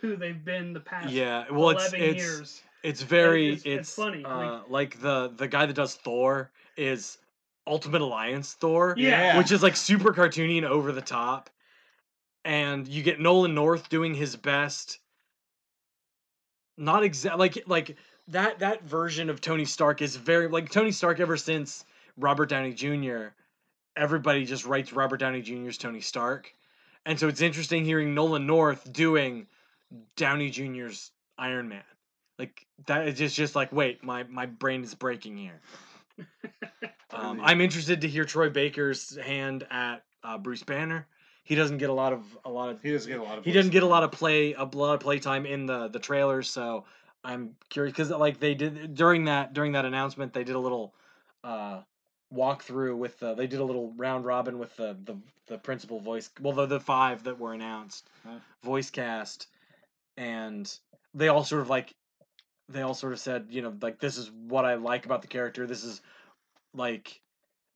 [0.00, 1.44] who they've been the past yeah.
[1.50, 2.62] Well, it's eleven it's years.
[2.82, 6.50] it's very it's- it's, it's funny, like- Uh, like the the guy that does Thor
[6.76, 7.18] is
[7.66, 8.94] Ultimate Alliance Thor.
[8.96, 9.38] Yeah.
[9.38, 11.50] which is like super cartoony and over the top.
[12.44, 14.98] And you get Nolan North doing his best.
[16.76, 17.96] Not exact like like
[18.28, 21.84] that that version of Tony Stark is very like Tony Stark ever since
[22.16, 23.26] Robert Downey Jr.
[23.96, 26.52] Everybody just writes Robert Downey Jr.'s Tony Stark.
[27.04, 29.46] And so it's interesting hearing Nolan North doing
[30.16, 31.82] Downey Jr.'s Iron Man.
[32.38, 35.60] Like that is just just like wait, my my brain is breaking here.
[37.12, 41.06] Um, I'm interested to hear Troy Baker's hand at uh, Bruce Banner.
[41.44, 43.44] He doesn't get a lot of a lot of He doesn't get a lot of.
[43.44, 45.98] he doesn't get a lot of play a lot of play time in the the
[45.98, 46.48] trailers.
[46.48, 46.84] So
[47.24, 50.94] I'm curious because like they did during that during that announcement they did a little
[51.44, 51.80] uh,
[52.34, 55.16] walkthrough with the they did a little round robin with the the,
[55.48, 58.38] the principal voice well the the five that were announced Huh.
[58.62, 59.48] voice cast
[60.16, 60.72] and
[61.14, 61.92] they all sort of like
[62.68, 65.28] they all sort of said you know like this is what I like about the
[65.28, 66.00] character this is
[66.74, 67.20] like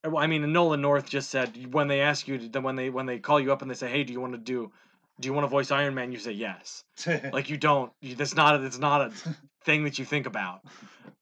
[0.05, 3.18] I mean Nolan North just said when they ask you to, when they when they
[3.18, 4.70] call you up and they say hey do you want to do
[5.20, 6.84] do you want to voice Iron Man you say yes.
[7.32, 9.12] Like you don't you, that's not a, that's not a
[9.64, 10.61] thing that you think about.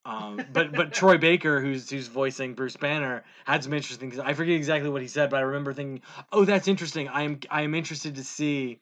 [0.04, 4.56] Um, but but Troy Baker who's who's voicing Bruce Banner had some interesting I forget
[4.56, 6.02] exactly what he said but I remember thinking
[6.32, 7.08] oh that's interesting.
[7.08, 8.80] I'm I am interested to see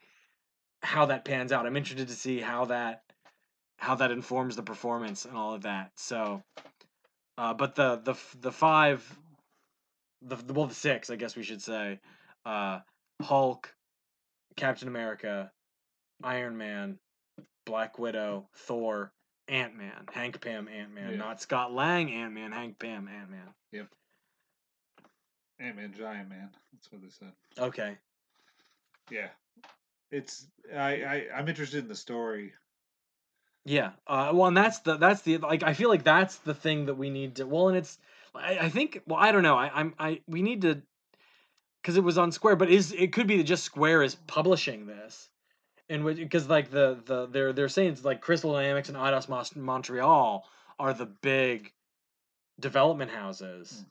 [0.82, 1.66] how that pans out.
[1.66, 3.03] I'm interested to see how that
[3.76, 5.90] how that informs the performance and all of that.
[5.97, 6.43] So
[7.39, 9.18] uh, but the the the five
[10.22, 12.01] the, the well the six I guess we should say
[12.45, 12.80] uh,
[13.20, 13.74] Hulk
[14.57, 15.51] Captain America
[16.22, 16.99] Iron Man
[17.64, 19.12] Black Widow Thor
[19.49, 21.18] Ant Man Hank Pym Ant Man Yeah.
[21.18, 23.89] not Scott Lang Ant Man Hank Pym Ant Man Yep.
[25.61, 26.51] Ant Man, Giant Man.
[26.72, 27.33] That's what they said.
[27.59, 27.97] okay
[29.11, 29.28] Yeah,
[30.11, 32.53] it's I, I I'm interested in the story.
[33.65, 33.93] Yeah.
[34.07, 36.95] Uh, well, and that's the that's the like I feel like that's the thing that
[36.95, 37.47] we need to.
[37.47, 37.99] Well, and it's
[38.35, 40.83] I, I think well I don't know I I'm I we need to
[41.81, 44.87] because it was on Square, but is it could be that just Square is publishing
[44.87, 45.29] this,
[45.89, 50.45] and because like the the they're they're saying it's like Crystal Dynamics and Eidos Montreal
[50.79, 51.73] are the big
[52.59, 53.85] development houses,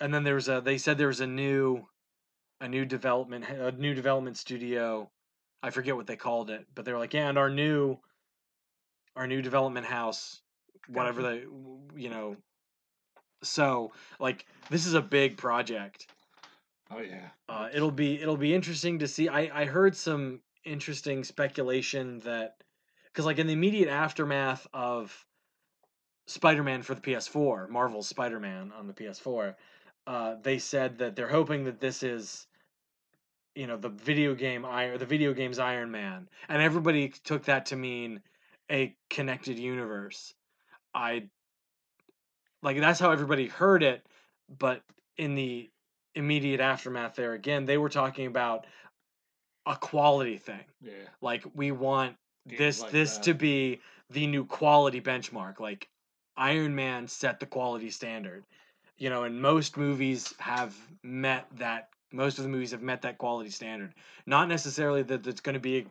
[0.00, 1.86] and then there's a they said there was a new
[2.62, 5.10] a new development a new development studio.
[5.62, 7.98] I forget what they called it, but they were like, yeah, and our new
[9.16, 10.40] our new development house,
[10.88, 11.44] whatever they,
[11.96, 12.36] you know.
[13.42, 16.06] So like this is a big project.
[16.90, 19.28] Oh yeah, Uh, it'll be it'll be interesting to see.
[19.28, 22.56] I I heard some interesting speculation that
[23.06, 25.26] because like in the immediate aftermath of
[26.26, 29.54] Spider-Man for the PS4, Marvel's Spider-Man on the PS4,
[30.06, 32.46] uh, they said that they're hoping that this is
[33.54, 37.66] you know the video game Iron the video game's Iron Man, and everybody took that
[37.66, 38.20] to mean
[38.70, 40.34] a connected universe.
[40.94, 41.28] I
[42.62, 44.04] like that's how everybody heard it,
[44.58, 44.82] but
[45.16, 45.70] in the
[46.14, 48.66] immediate aftermath there again, they were talking about
[49.66, 50.64] a quality thing.
[50.80, 50.92] yeah.
[51.20, 52.16] Like we want
[52.48, 55.60] Games this like this to be the new quality benchmark.
[55.60, 55.88] Like
[56.36, 58.44] Iron Man set the quality standard.
[58.98, 63.18] You know, and most movies have met that most of the movies have met that
[63.18, 63.92] quality standard.
[64.24, 65.86] Not necessarily that it's going to be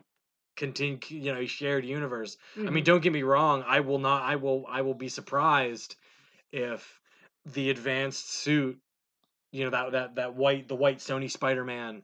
[0.56, 2.36] continue, you know, a shared universe.
[2.56, 2.72] I Mhm.
[2.72, 3.62] mean, don't get me wrong.
[3.66, 4.22] I will not.
[4.22, 4.66] I will.
[4.68, 5.96] I will be surprised
[6.52, 7.00] if
[7.44, 8.80] the advanced suit,
[9.52, 12.02] you know, that that that white, the white Sony Spider-Man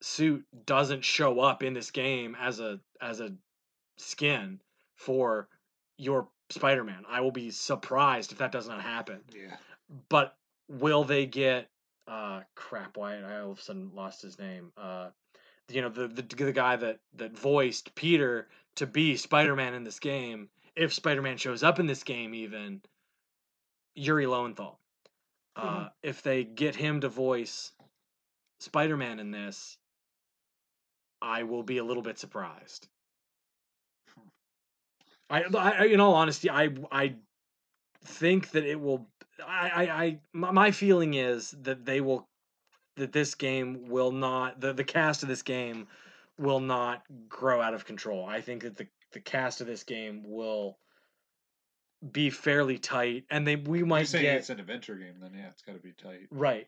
[0.00, 3.34] suit doesn't show up in this game as a as a
[3.98, 4.60] skin
[4.96, 5.48] for
[5.98, 7.04] your Spider-Man.
[7.08, 9.20] I will be surprised if that does not happen.
[9.32, 9.56] Yeah.
[10.08, 10.36] But
[10.68, 11.68] will they get?
[12.06, 12.96] Uh, crap.
[12.96, 14.72] Why I all of a sudden lost his name.
[14.76, 15.10] Uh,
[15.68, 19.98] you know the the the guy that that voiced Peter to be Spider-Man in this
[20.00, 20.48] game.
[20.76, 22.82] If Spider-Man shows up in this game, even
[23.94, 24.78] Yuri Lowenthal.
[25.56, 25.92] Uh, Mhm.
[26.02, 27.72] If they get him to voice
[28.60, 29.78] Spider-Man in this,
[31.22, 32.88] I will be a little bit surprised.
[35.30, 37.16] I, I in all honesty, I I
[38.04, 39.08] think that it will.
[39.46, 42.28] I I, I my feeling is that they will
[42.96, 45.86] that this game will not the the cast of this game
[46.38, 48.26] will not grow out of control.
[48.26, 50.78] I think that the the cast of this game will
[52.12, 55.32] be fairly tight, and they we You're might saying get it's an adventure game, then
[55.34, 56.28] yeah, it's got to be tight.
[56.30, 56.66] Right.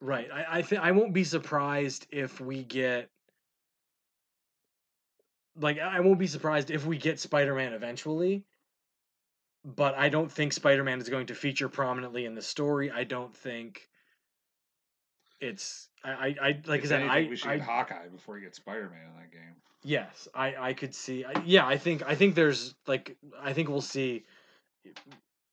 [0.00, 0.28] Right.
[0.32, 3.10] I, I think I won't be surprised if we get
[5.56, 8.44] like I won't be surprised if we get Spider-Man eventually.
[9.64, 12.90] But I don't think Spider-Man is going to feature prominently in the story.
[12.90, 13.88] I don't think
[15.42, 18.44] it's I I, like If I said I, we should I get Hawkeye before you
[18.44, 19.56] get Spider Man in that game.
[19.82, 21.24] Yes, I I could see.
[21.24, 24.24] I, yeah, I think I think there's like I think we'll see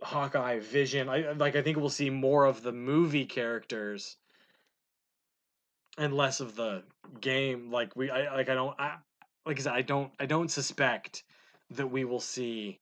[0.02, 1.10] Hawkeye, Vision.
[1.10, 4.18] I like I think we'll see more of the movie characters
[5.98, 6.84] and less of the
[7.20, 7.72] game.
[7.72, 8.98] Like we I like I don't I
[9.46, 11.24] like I said I don't I don't suspect
[11.72, 12.80] that we will see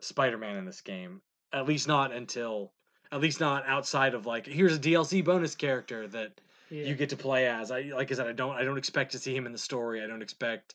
[0.00, 1.20] Spider-Man in this game.
[1.52, 2.72] At least not until
[3.12, 6.32] at least not outside of like here's a DLC bonus character that
[6.70, 6.86] Yeah.
[6.86, 7.70] you get to play as.
[7.70, 10.02] I like I said, I don't I don't expect to see him in the story.
[10.02, 10.74] I don't expect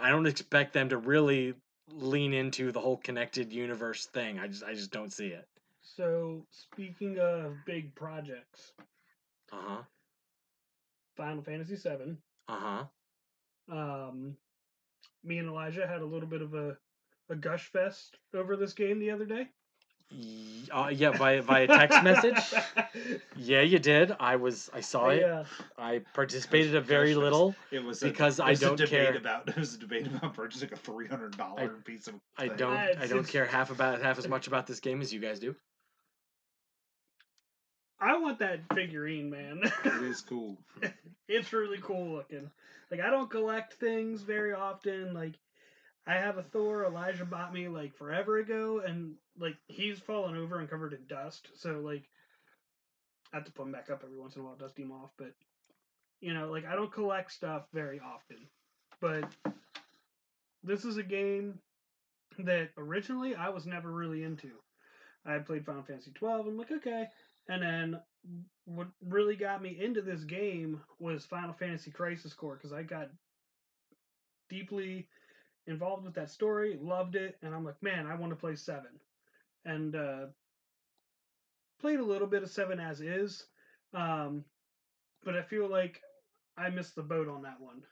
[0.00, 1.54] I don't expect them to really
[1.92, 4.38] lean into the whole connected universe thing.
[4.38, 5.46] I just I just don't see it.
[5.82, 8.72] So speaking of big projects,
[9.52, 9.82] Uh-huh.
[11.16, 12.16] Final Fantasy VII.
[12.48, 12.84] Uh-huh.
[13.68, 14.36] Um,
[15.24, 16.76] me and Elijah had a little bit of a,
[17.28, 19.48] a gush fest over this game the other day.
[20.12, 22.36] Y- Uh, yeah, via via text message.
[23.36, 24.14] Yeah, you did.
[24.20, 25.20] I was I saw it.
[25.22, 25.44] Yeah.
[25.78, 27.54] I participated a very that's- little.
[27.72, 29.16] It was Because a, it I was a don't debate care.
[29.16, 32.14] about it was a debate about purchasing a three hundred dollar piece of.
[32.38, 32.56] I thing.
[32.56, 35.40] don't I don't care half about half as much about this game as you guys
[35.40, 35.54] do.
[38.00, 39.60] I want that figurine, man.
[39.84, 40.56] It is cool.
[41.28, 42.50] it's really cool looking.
[42.90, 45.12] Like I don't collect things very often.
[45.14, 45.34] Like
[46.06, 50.58] I have a Thor Elijah bought me like forever ago, and like he's fallen over
[50.58, 51.48] and covered in dust.
[51.56, 52.04] So like
[53.32, 55.10] I have to put him back up every once in a while, dust him off.
[55.16, 55.32] But
[56.20, 58.38] you know, like I don't collect stuff very often.
[59.00, 59.24] But
[60.62, 61.58] this is a game
[62.38, 64.50] that originally I was never really into.
[65.24, 66.46] I played Final Fantasy twelve.
[66.46, 67.06] I'm like, okay.
[67.48, 68.00] And then
[68.64, 73.08] what really got me into this game was Final Fantasy Crisis Core because I got
[74.48, 75.08] deeply
[75.66, 78.90] involved with that story, loved it, and I'm like, man, I want to play seven,
[79.64, 80.26] and uh,
[81.80, 83.46] played a little bit of seven as is,
[83.94, 84.44] um,
[85.24, 86.00] but I feel like
[86.56, 87.82] I missed the boat on that one.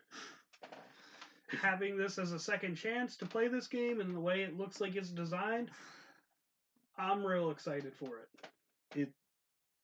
[1.63, 4.83] Having this as a second chance to play this game and the way it looks
[4.83, 5.71] like it's designed,
[6.99, 9.01] I'm real excited for it.
[9.01, 9.13] It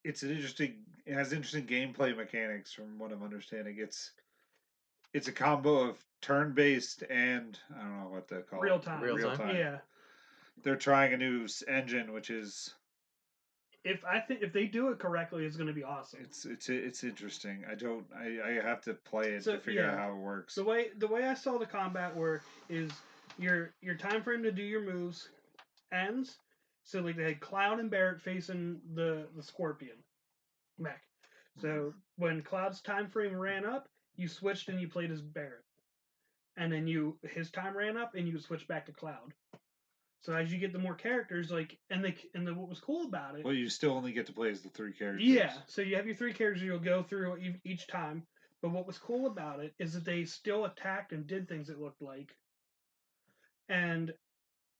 [0.03, 0.75] it's an interesting.
[1.07, 3.77] It has interesting gameplay mechanics, from what I'm understanding.
[3.79, 4.11] It's
[5.15, 9.01] it's a combo of turn based and I don't know what to call Real time.
[9.01, 9.47] Real Real time.
[9.47, 9.55] time.
[9.55, 9.77] Yeah.
[10.61, 12.73] They're trying a new engine, which is
[13.85, 16.19] if I think if they do it correctly, it's going to be awesome.
[16.21, 17.63] it's it's it's interesting.
[17.69, 18.05] I don't.
[18.17, 20.55] I I have to play it So, to figure out how it works.
[20.55, 22.91] The way the way I saw the combat work is
[23.37, 25.29] your your time frame to do your moves
[25.93, 26.39] ends.
[26.83, 29.97] So like they had Cloud and Barret facing the the Scorpion
[30.77, 31.03] mech.
[31.61, 31.89] So mm-hmm.
[32.17, 33.87] when Cloud's time frame ran up,
[34.17, 35.63] you switched and you played as Barret,
[36.57, 39.33] and then you his time ran up and you switched back to Cloud.
[40.21, 43.05] So as you get the more characters, like and the and the, what was cool
[43.05, 45.23] about it Well, you still only get to play as the three characters.
[45.23, 48.23] Yeah, so you have your three characters you'll go through each time.
[48.61, 51.79] But what was cool about it is that they still attacked and did things it
[51.79, 52.35] looked like,
[53.69, 54.11] and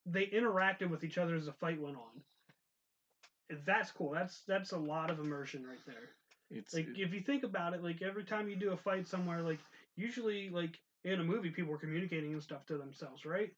[0.08, 3.60] they interacted with each other as the fight went on.
[3.66, 4.12] That's cool.
[4.12, 6.10] That's that's a lot of immersion right there.
[6.50, 9.08] It's Like it- if you think about it, like every time you do a fight
[9.08, 9.60] somewhere, like
[9.96, 13.52] usually like in a movie, people are communicating and stuff to themselves, right?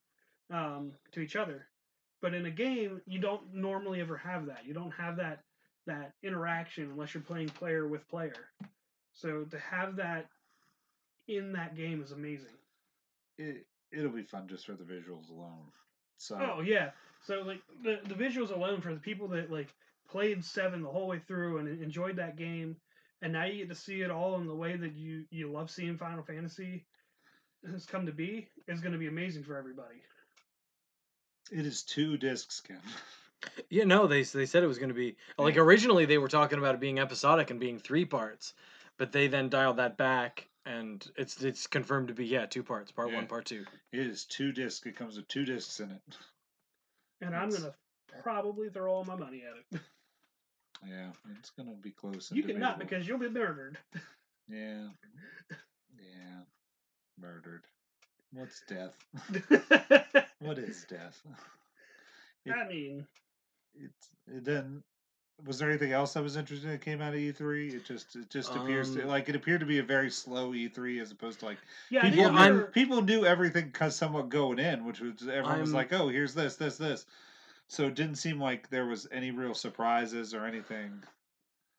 [0.50, 1.66] Um, to each other.
[2.20, 4.64] But in a game, you don't normally ever have that.
[4.66, 5.44] You don't have that
[5.86, 8.52] that interaction unless you're playing player with player.
[9.14, 10.28] So to have that
[11.28, 12.54] in that game is amazing.
[13.38, 15.72] it it'll be fun just for the visuals alone.
[16.18, 16.90] So Oh yeah.
[17.24, 19.68] So like the the visuals alone for the people that like
[20.08, 22.76] played seven the whole way through and enjoyed that game,
[23.22, 25.70] and now you get to see it all in the way that you you love
[25.70, 26.84] seeing Final Fantasy
[27.70, 29.96] has come to be is going to be amazing for everybody.
[31.50, 32.80] it is two discs, Ken.
[33.70, 36.58] Yeah, no, they they said it was going to be like originally they were talking
[36.58, 38.54] about it being episodic and being three parts,
[38.96, 42.92] but they then dialed that back and it's it's confirmed to be yeah two parts,
[42.92, 43.16] part Yeah.
[43.16, 43.64] one, part two.
[43.92, 44.86] It is two discs.
[44.86, 46.16] It comes with two discs in it.
[47.20, 47.74] And I'm going to
[48.22, 49.80] probably throw all my money at it.
[50.86, 51.08] Yeah,
[51.38, 52.30] it's gonna be close.
[52.32, 52.76] You cannot individual.
[52.78, 53.78] because you'll be murdered.
[54.48, 54.86] Yeah.
[55.98, 56.40] Yeah.
[57.20, 57.64] Murdered.
[58.32, 58.94] What's death?
[60.40, 61.20] what is death?
[62.46, 63.06] It- I mean,
[63.74, 64.82] It's it then
[65.44, 67.74] was there anything else that was interesting that came out of E3?
[67.74, 70.52] It just it just appears to Um, like it appeared to be a very slow
[70.52, 71.58] E3 as opposed to like
[71.90, 75.70] yeah, people think knew, people knew everything cause somewhat going in, which was everyone was
[75.70, 77.04] I'm- like, "Oh, here's this, this, this."
[77.68, 81.02] So it didn't seem like there was any real surprises or anything.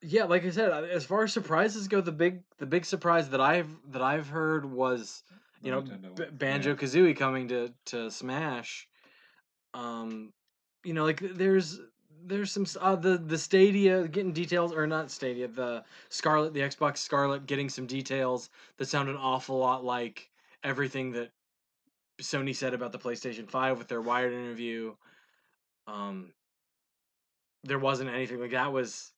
[0.01, 3.41] Yeah, like I said, as far as surprises go, the big the big surprise that
[3.41, 5.23] I've that I've heard was
[5.61, 8.87] you know B- Banjo Kazooie coming to to Smash.
[9.73, 10.31] Um,
[10.83, 11.79] you know, like there's
[12.23, 16.97] there's some uh, the the Stadia getting details or not Stadia the Scarlett the Xbox
[16.97, 20.29] Scarlett getting some details that sound an awful lot like
[20.63, 21.31] everything that
[22.21, 24.95] Sony said about the PlayStation Five with their Wired interview.
[25.89, 26.33] Um,
[27.63, 29.11] there wasn't anything like that was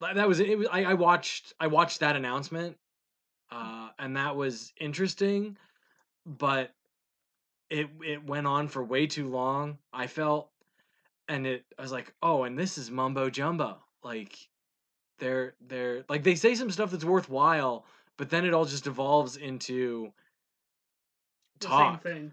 [0.00, 2.76] that was it was, I, I watched I watched that announcement
[3.50, 5.56] uh and that was interesting
[6.24, 6.72] but
[7.70, 10.50] it it went on for way too long I felt
[11.28, 14.36] and it I was like oh and this is mumbo jumbo like
[15.18, 17.84] they're they're like they say some stuff that's worthwhile
[18.16, 20.12] but then it all just evolves into
[21.60, 22.32] the talk same thing.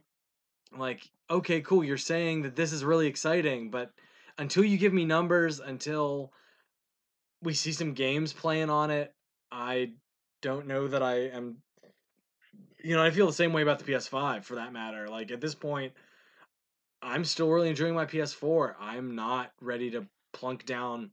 [0.78, 3.92] like okay cool you're saying that this is really exciting but
[4.38, 6.32] until you give me numbers until
[7.42, 9.14] we see some games playing on it
[9.52, 9.92] i
[10.42, 11.58] don't know that i am
[12.84, 15.42] you know i feel the same way about the ps5 for that matter like at
[15.42, 15.94] this point
[17.02, 21.10] i'm still really enjoying my ps4 i'm not ready to plunk down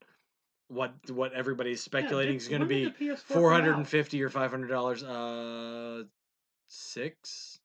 [0.68, 6.02] what what everybody's speculating is going to be 450 or 500 dollars uh
[6.68, 7.59] six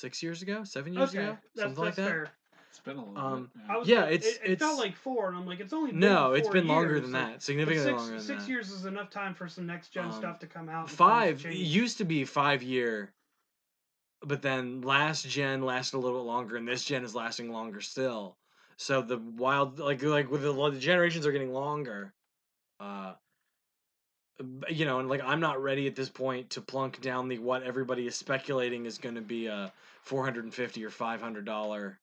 [0.00, 2.30] six years ago seven years Okay, ago that's, something like that's that fair.
[2.70, 3.62] It's been a little Um, bit.
[3.68, 5.90] I was Yeah, like- it's- it, it felt like four, and I'm like, it's only
[5.90, 8.84] been no it's been longer than that significantly six, longer than six that years is
[8.86, 10.82] enough time for some next gen Um, stuff to come out.
[10.82, 13.12] and things to five it used to be five year
[14.22, 17.80] but then last gen lasted a little bit longer and this gen is lasting longer
[17.80, 18.36] still
[18.76, 22.12] so the wild like like with the, the generations are getting longer
[22.80, 23.18] uh b-
[24.68, 27.62] you know and like i'm not ready at this point to plunk down the what
[27.62, 29.72] everybody is speculating is going to be a
[30.02, 31.98] 450 or 500 dollar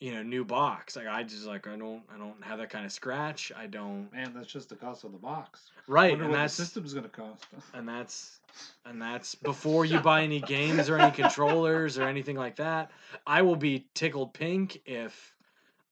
[0.00, 2.86] you know new box like i just like i don't i don't have that kind
[2.86, 5.70] of scratch i don't Man, that's just the cost of the box.
[5.88, 7.46] right and the system's gonna cost.
[7.74, 8.38] and that's
[8.86, 12.90] and that's before you buy any games or any controllers or anything like that.
[13.26, 15.34] I will be tickled pink if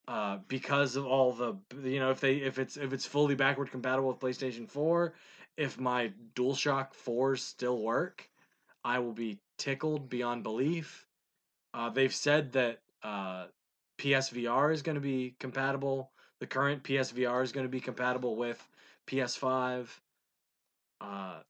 [0.09, 3.71] uh because of all the you know if they if it's if it's fully backward
[3.71, 5.15] compatible with PlayStation 4,
[5.57, 8.29] if my DualShock 4s still work,
[8.85, 11.07] I will be tickled beyond belief.
[11.75, 13.47] Uh they've said that uh
[13.99, 16.11] PSVR is going to be compatible.
[16.39, 18.63] The current PSVR is going to be compatible with
[19.07, 19.89] PS5.
[21.01, 21.41] Uh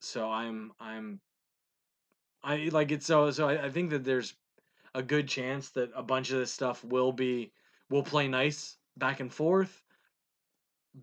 [0.00, 1.20] so i'm i'm
[2.42, 4.34] i like it so so I, I think that there's
[4.94, 7.52] a good chance that a bunch of this stuff will be
[7.90, 9.82] will play nice back and forth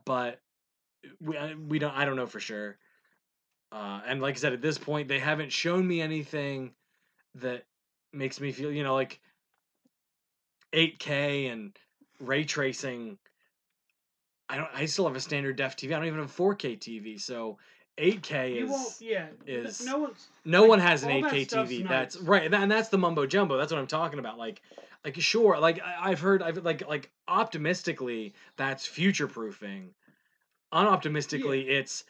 [0.06, 0.40] but
[1.22, 2.78] we, I- we don't i don't know for sure
[3.72, 6.72] uh and like i said at this point they haven't shown me anything
[7.36, 7.66] that
[8.14, 9.20] makes me feel you know like
[10.74, 11.78] 8k and
[12.20, 13.18] ray tracing
[14.50, 16.78] i don't i still have a standard def tv i don't even have a 4k
[16.78, 17.58] tv so
[18.00, 19.28] 8k You is yeah.
[19.46, 21.88] is- no one's no Like, one has an 8K stuff's TV.
[21.88, 22.24] That's nice.
[22.24, 23.58] right, and and that's the mumbo jumbo.
[23.58, 24.38] That's what I'm talking about.
[24.38, 24.62] Like,
[25.06, 29.94] like sure, like I- I've heard, I've like like optimistically, that's future proofing.
[30.74, 32.04] Unoptimistically, it's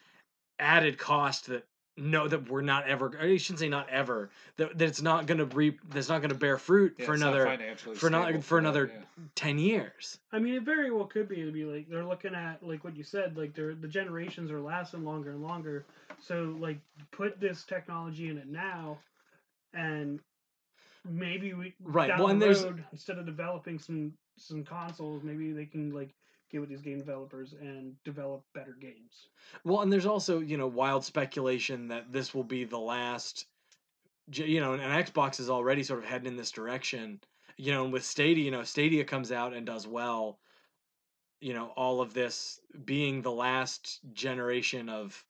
[0.60, 1.66] added cost that
[1.96, 3.12] no that we're not ever.
[3.20, 4.30] I shouldn't say not ever.
[4.58, 5.80] That, that it's not going to reap.
[5.90, 8.42] That's not going to bear fruit Yeah, for it's not another financially for not- stable
[8.42, 9.24] for that, another- yeah.
[9.36, 10.18] ten years.
[10.32, 12.96] I mean, it very well could be to be like they're looking at like what
[12.96, 15.86] you said, like they're the generations are lasting longer and longer.
[16.22, 16.80] So like
[17.12, 18.98] put this technology in it now,
[19.74, 20.20] and
[21.10, 25.66] maybe we Right, down well, the road instead of developing some some consoles, maybe they
[25.66, 26.14] can like
[26.50, 29.28] get with these game developers and develop better games.
[29.64, 33.46] Well, and there's also, you know, wild speculation that this will be the last
[34.34, 37.20] you know, and, and Xbox is already sort of heading in this direction.
[37.58, 40.40] You know, and with Stadia, you know, Stadia comes out and does well.
[41.40, 45.24] You know, all of this being the last generation of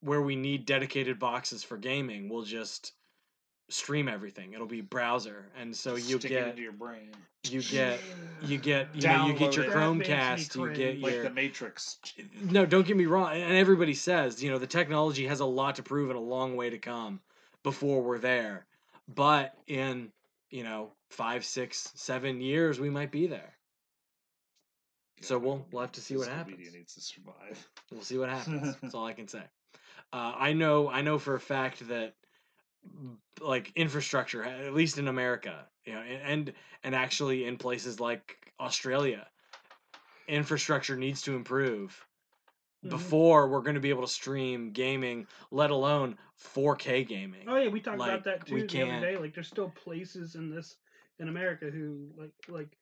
[0.00, 2.92] where we need dedicated boxes for gaming, we'll just
[3.72, 4.52] stream everything.
[4.52, 7.10] It'll be browser, and so you Stick it get into your brain
[7.50, 8.00] you get
[8.42, 9.68] you get you know you get your it.
[9.68, 11.98] That Chromecast, you get like your the Matrix.
[12.50, 13.32] no, don't get me wrong.
[13.32, 16.56] And everybody says, you know, the technology has a lot to prove and a long
[16.56, 17.20] way to come
[17.62, 18.66] before we're there.
[19.12, 20.10] But in,
[20.50, 23.52] you know, five, six, seven years, we might be there.
[25.20, 26.58] So we'll- we'll have to see what happens.
[26.58, 27.68] Media needs to survive.
[27.90, 28.76] We'll see what happens.
[28.82, 29.42] That's all I can say.
[30.12, 32.14] Uh, I know, I know for a fact that,
[33.40, 36.52] like infrastructure, at least in America, you know, and
[36.84, 39.26] and actually in places like Australia,
[40.28, 42.06] infrastructure needs to improve
[42.84, 42.90] Mhm.
[42.90, 47.48] before we're going to be able to stream gaming, let alone 4K gaming.
[47.48, 49.16] Oh yeah, we talked Like, about that too we the can't- other day.
[49.16, 50.76] Like, there's still places in this
[51.18, 52.76] in America who like like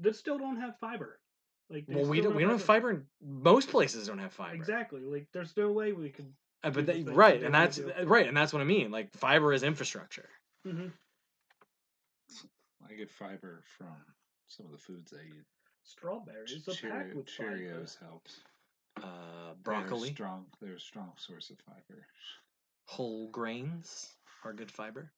[0.00, 1.20] that still don't have fiber.
[1.68, 2.90] Like, well, we don't we don't have fiber.
[2.90, 4.54] In, most places don't have fiber.
[4.54, 5.00] Exactly.
[5.02, 6.32] Like, there's no way we could.
[6.64, 7.90] Uh, but the that, right, and that's do.
[7.92, 8.90] uh, right, and that's what I mean.
[8.90, 10.28] Like fiber is infrastructure.
[10.64, 10.88] hmm
[12.88, 13.94] I get fiber from
[14.46, 15.44] some of the foods I eat.
[15.84, 17.58] Strawberries are packed Cheerio- with fiber.
[17.58, 18.40] Cheerios helps.
[18.96, 20.46] Uh, They're broccoli, strong.
[20.60, 22.06] They're a strong source of fiber.
[22.86, 24.08] whole grains
[24.44, 25.10] are good fiber.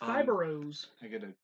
[0.00, 0.86] Um, Fiberos.
[1.02, 1.34] I get a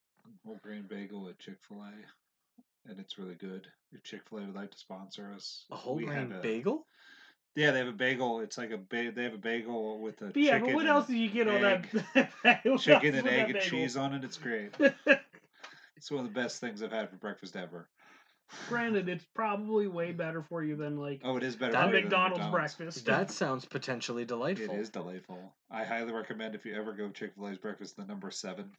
[0.44, 3.66] whole grain bagel at Chick Fil A, and it's really good.
[3.92, 6.86] If Chick Fil A would like to sponsor us, a whole grain have a- bagel.
[7.56, 8.40] Yeah, they have a bagel.
[8.40, 10.86] It's like a ba- they have a bagel with a But yeah, chicken but what
[10.86, 12.78] else do you get on that?
[12.80, 13.60] chicken and egg and bagel?
[13.60, 14.24] cheese on it.
[14.24, 14.72] It's great.
[15.96, 17.86] It's one of the best things I've had for breakfast ever.
[18.68, 21.72] Granted, it's probably way better for you than like Oh, it is better.
[21.72, 23.04] That for than McDonald's, breakfast.
[23.04, 24.74] That sounds potentially delightful.
[24.76, 25.52] It is delightful.
[25.70, 28.70] I highly recommend if you ever go Chick Fil A's breakfast, the number seven.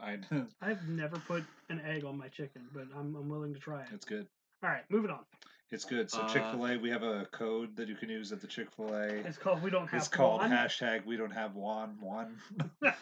[0.00, 0.18] I
[0.60, 3.88] I've never put an egg on my chicken, but I'm I'm willing to try it.
[3.94, 4.26] it's good.
[4.64, 5.20] All right, moving on.
[5.70, 6.10] It's good.
[6.10, 8.46] So Uh, Chick Fil A, we have a code that you can use at the
[8.46, 9.06] Chick Fil A.
[9.06, 10.50] It's called We Don't Have It's called One.
[10.50, 12.36] hashtag We Don't Have One One.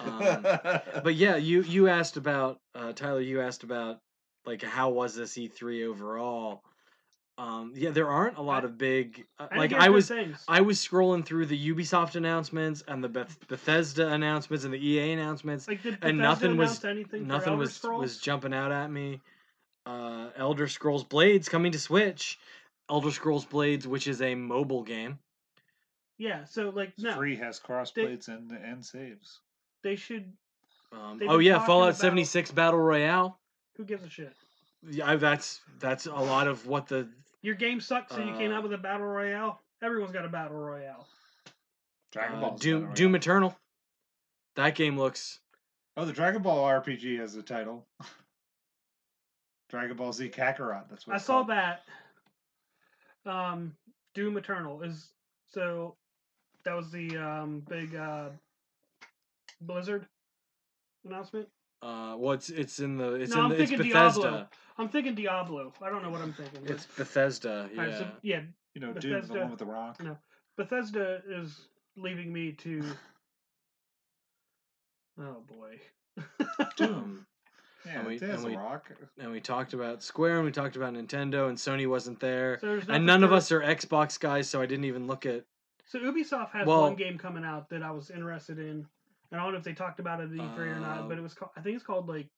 [0.00, 3.20] Um, but yeah, you you asked about uh, Tyler.
[3.20, 4.00] You asked about
[4.44, 6.62] like how was this E3 overall?
[7.38, 10.42] Um, yeah, there aren't a lot I- of big uh, I like I was things.
[10.48, 15.12] I was scrolling through the Ubisoft announcements and the Beth- Bethesda announcements and the EA
[15.12, 15.68] announcements.
[15.68, 18.00] like did and Bethesda nothing was- announce anything for Nothing Elder was Scrolls?
[18.02, 19.20] was jumping out at me.
[19.86, 22.38] Uh, Elder Scrolls Blades coming to Switch.
[22.90, 25.18] Elder Scrolls Blades, which is a mobile game.
[26.18, 29.40] Yeah, so like no, Free has cross crossblades and and saves.
[29.82, 30.32] they should.
[30.92, 33.38] Um, They've oh yeah, Fallout 76 Battle Royale.
[33.76, 34.32] Who gives a shit?
[34.88, 37.08] Yeah, I- that's that's a lot of what the
[37.42, 39.60] Your game sucks, so you came Uh, out with a battle royale.
[39.82, 41.06] Everyone's got a battle royale.
[42.12, 42.56] Dragon uh, Ball.
[42.58, 43.56] Doom Doom Eternal.
[44.56, 45.40] That game looks
[45.96, 47.86] Oh, the Dragon Ball RPG has a title.
[49.70, 50.84] Dragon Ball Z Kakarot.
[50.88, 51.48] That's what I saw called.
[51.48, 51.82] that.
[53.26, 53.74] Um,
[54.14, 55.08] Doom Eternal is
[55.48, 55.96] so.
[56.64, 58.28] That was the um, big uh,
[59.60, 60.06] Blizzard
[61.06, 61.46] announcement.
[61.82, 64.20] uh well it's it's in the it's No, in I'm the it's thinking Bethesda.
[64.22, 64.46] Diablo.
[64.78, 65.72] I'm thinking Diablo.
[65.82, 66.60] I don't know what I'm thinking.
[66.62, 67.80] but- It's Bethesda, yeah.
[67.80, 68.40] Alright, so, yeah,
[68.74, 70.02] You know, Doom, the one with the rock.
[70.02, 70.16] No.
[70.56, 72.82] Bethesda is leaving me to.
[75.20, 75.78] Oh boy.
[76.80, 77.26] Um,
[77.86, 78.90] Yeah, And we- and we- rock.
[79.18, 82.58] and we talked about Square and we talked about Nintendo and Sony wasn't there.
[82.60, 85.44] So And nothing none of us are Xbox guys, so I didn't even look at
[85.86, 88.86] So Ubisoft has Well- one game coming out that I was interested in.
[89.30, 91.20] And I don't know if they talked about it at E3 or not, but Uh,
[91.20, 92.28] it was called, I think it's called like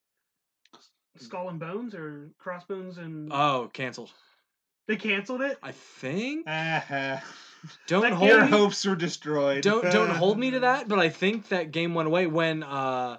[1.16, 4.12] Skull and Bones or Crossbones and Oh, canceled.
[4.86, 5.58] they canceled it.
[5.62, 7.22] I think Ah,
[7.86, 9.62] don't That hold your me, hopes were destroyed.
[9.62, 13.18] don't don't hold me to that, but I think that game went away when uh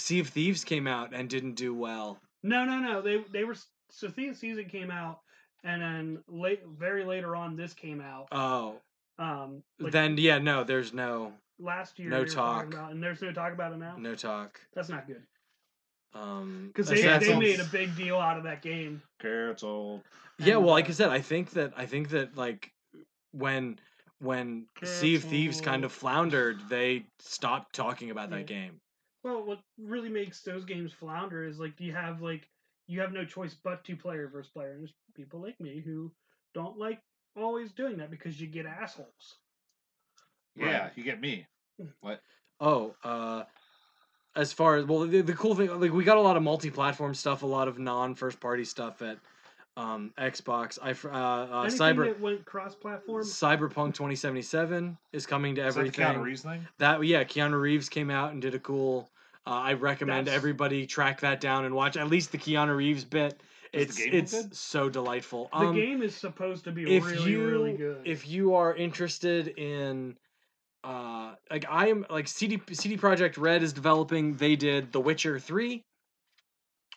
[0.00, 2.18] Sea of Thieves came out and didn't do well.
[2.42, 3.02] No, no, no.
[3.02, 3.56] They they were
[3.90, 5.20] so Thea season came out
[5.62, 8.28] and then late very later on this came out.
[8.32, 8.76] Oh,
[9.18, 12.80] Um like then yeah, no, there's no last year no they were talking talk.
[12.80, 13.94] about and there's no talk about it now.
[13.98, 14.60] no talk.
[14.74, 15.22] That's not good.
[16.12, 19.00] Um, Because they, they made a big deal out of that game.
[19.20, 20.02] Canceled.
[20.38, 22.72] Yeah, well, like uh, I said, I think that I think that like
[23.32, 23.78] when
[24.18, 28.64] when Sea of Thieves kind of floundered, they stopped talking about that Yeah.
[28.64, 28.80] game.
[29.22, 32.48] Well, what really makes those games flounder is like you have like
[32.86, 34.72] you have no choice but to player versus player.
[34.72, 36.12] And there's people like me who
[36.54, 37.00] don't like
[37.36, 39.36] always doing that because you get assholes.
[40.56, 40.92] Yeah, Right.
[40.96, 41.46] you get me.
[42.00, 42.20] What?
[42.60, 43.44] Oh, uh,
[44.36, 47.14] as far as well, the, the cool thing, like we got a lot of multi-platform
[47.14, 49.18] stuff, a lot of non-first party stuff at
[49.76, 50.78] um, Xbox.
[50.82, 53.22] I fr- uh, uh, Anything Cyber that went cross-platform.
[53.24, 56.06] Cyberpunk 2077 is coming to Is that the everything.
[56.06, 56.66] Keanu Reeves thing?
[56.78, 59.10] That yeah, Keanu Reeves came out and did a cool.
[59.46, 63.04] Uh, I recommend That's- everybody track that down and watch at least the Keanu Reeves
[63.04, 63.40] bit.
[63.72, 64.54] Is It's it's good?
[64.56, 65.48] so delightful.
[65.52, 68.02] The Um, game is supposed to be if really, you really good.
[68.04, 70.16] if you are interested in
[70.82, 75.38] uh like I am like CD CD Projekt Red is developing they did The Witcher
[75.38, 75.84] 3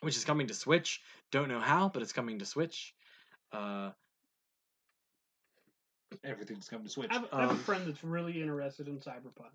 [0.02, 1.00] which is coming to Switch.
[1.34, 2.94] Don't know how, but it's coming to Switch.
[3.52, 3.90] Uh
[6.24, 7.10] Everything's coming to Switch.
[7.10, 9.50] I have, I have a um, friend that's really interested in Cyberpunk.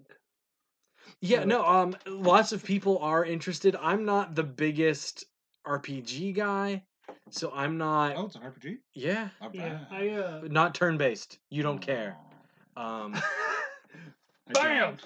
[1.20, 3.76] yeah, So- no, um lots of people are interested.
[3.80, 5.24] I'm not the biggest
[5.64, 6.82] RPG guy,
[7.30, 8.78] so I'm not Oh, it's an RPG.
[8.94, 9.78] yeah, Yeah.
[9.88, 11.38] I uh, not turn-based.
[11.48, 12.16] You don't care.
[12.76, 13.22] Um I
[14.54, 14.96] Bam!
[14.96, 15.02] don't.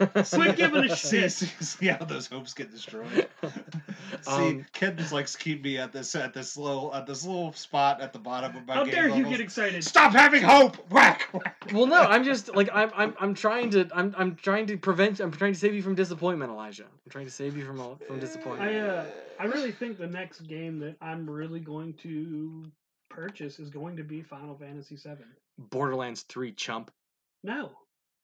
[0.30, 1.32] Quit giving a See, shit.
[1.32, 3.28] see, see how those hopes get destroyed.
[3.42, 7.24] see, Um, Ken just likes to keep me at this at this little at this
[7.24, 9.30] little spot at the bottom of my how game dare you levels.
[9.30, 9.84] get excited?
[9.84, 10.76] Stop having hope!
[10.90, 11.28] Whack!
[11.32, 11.70] whack.
[11.74, 15.20] well no i'm just like i'm i'm, I'm trying to I'm, I'm trying to prevent
[15.20, 17.98] i'm trying to save you from disappointment elijah i'm trying to save you from all-
[18.06, 19.04] from disappointment I uh,
[19.38, 22.70] I really think the next game that I'm really going to
[23.10, 25.24] purchase is going to be Final Fantasy VII.
[25.58, 26.90] borderlands 3 chump
[27.44, 27.70] No,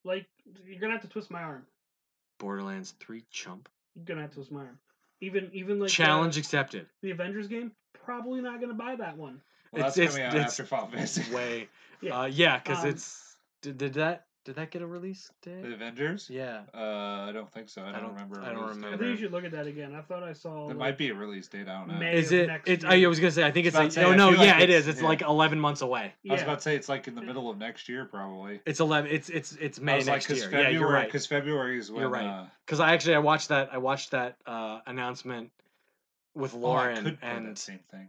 [0.05, 0.27] like
[0.67, 1.67] you're gonna have to twist my arm.
[2.39, 4.79] borderlands 3 chump You're gonna have to twist my arm.
[5.21, 7.73] Even even like uh, challenge accepted the Avengers game,
[8.05, 9.41] probably not gonna buy that one.
[9.73, 11.35] Well, It's- that's it's- coming out it's after Final Fantasy.
[11.35, 11.69] way
[12.01, 12.21] Yeah.
[12.21, 15.63] uh yeah because Um, it's did, did that did that get a release date?
[15.63, 16.29] The date Avengers?
[16.31, 16.79] yeah Uh,
[17.29, 17.83] I don't think so.
[17.83, 18.41] I don't, don't- remember.
[18.41, 18.83] a I don't release date.
[18.83, 19.05] I remember.
[19.05, 19.95] think you should look at that again.
[19.95, 20.65] I thought I saw.
[20.65, 21.67] It like, might be a release date.
[21.69, 21.95] I don't know.
[21.99, 23.97] May- is of it it's I was gonna say i think it's I like was
[23.97, 25.09] about oh no feel like yeah it's- it's yeah.
[25.09, 26.45] like 11 months away I was Yeah.
[26.45, 28.61] about to say it's like in the middle of next year, probably.
[28.67, 31.07] it's 11 it's it's it's I may was next like, year February, yeah you're right
[31.07, 32.01] Because February is when.
[32.03, 32.27] You're right.
[32.27, 35.51] Uh, because i actually i watched that i watched that uh announcement
[36.35, 38.09] with oh, I lauren could play and that same thing.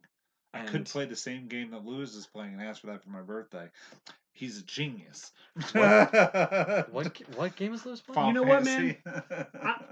[0.53, 3.03] I and- could play the same game that Lewis is playing and ask for that
[3.03, 3.67] for my birthday.
[4.35, 5.31] He's a genius.
[5.73, 8.15] What g- what game is Lewis playing?
[8.15, 8.97] Final You know what, man?
[9.03, 9.91] Fantasy.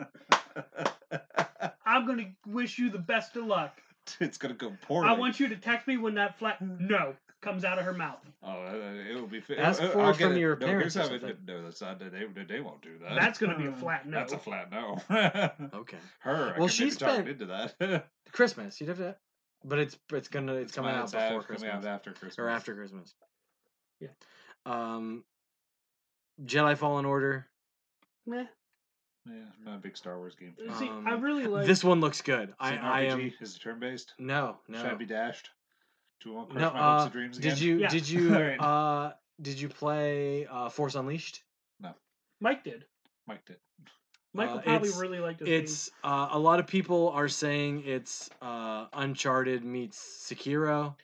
[1.85, 3.79] I'm gonna wish you the best of luck.
[4.19, 5.07] it's gonna go poorly.
[5.09, 8.19] I want you to text me when that flat no comes out of her mouth.
[8.43, 8.73] Oh, uh,
[9.09, 9.39] it will be.
[9.39, 11.37] fi- Ask uh, for I'll it get from your no, parents here's or how it-
[11.47, 11.99] No, that's not.
[11.99, 13.15] They, they won't do that.
[13.15, 14.17] That's gonna be a flat no.
[14.17, 14.99] That's a flat no.
[15.73, 16.53] Okay, Her.
[16.55, 18.07] I Well, she's she maybe talk spent- into that.
[18.33, 18.79] Christmas.
[18.81, 19.15] You'd have to,
[19.63, 22.39] but it's it's gonna it's, coming out before Christmas Coming out after Christmas.
[22.39, 23.13] or after Christmas.
[24.03, 24.09] Yeah.
[24.95, 25.23] Um,
[26.45, 27.47] Jedi Fallen Order.
[28.25, 28.45] Meh.
[29.25, 30.53] Yeah, I'm not a big Star Wars game.
[30.57, 30.75] fan.
[30.77, 32.53] See, Um, I really like this one looks good.
[32.59, 33.11] I it I RPG?
[33.11, 34.13] am Is it turn based?
[34.19, 34.77] no no.
[34.79, 35.49] Should I be dashed?
[36.21, 37.49] Do you want to crush no, my hopes uh, and dreams again?
[37.51, 37.87] did you Yeah.
[37.89, 38.59] did you Alright.
[38.61, 41.41] uh did you play uh Force Unleashed?
[41.79, 41.93] No.
[42.41, 42.85] Mike did.
[43.27, 43.57] Mike did.
[44.33, 47.83] Mike Uh, probably it's- really like this It's uh, a lot of people are saying
[47.85, 49.97] it's uh, Uncharted meets
[50.27, 50.95] Sekiro,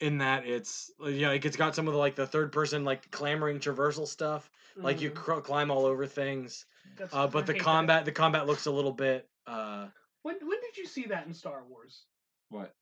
[0.00, 2.84] in that it's you know, like it's got some of the like the third person
[2.84, 4.84] like clamoring traversal stuff, game.
[4.84, 5.14] like you Mhm.
[5.14, 6.66] cr- climb all over things.
[6.96, 7.64] That's- Uh, but I the hate that.
[7.64, 9.28] combat the combat looks a little bit.
[9.46, 9.88] Uh,
[10.22, 12.04] When when did you see that in Star Wars?
[12.50, 12.74] What?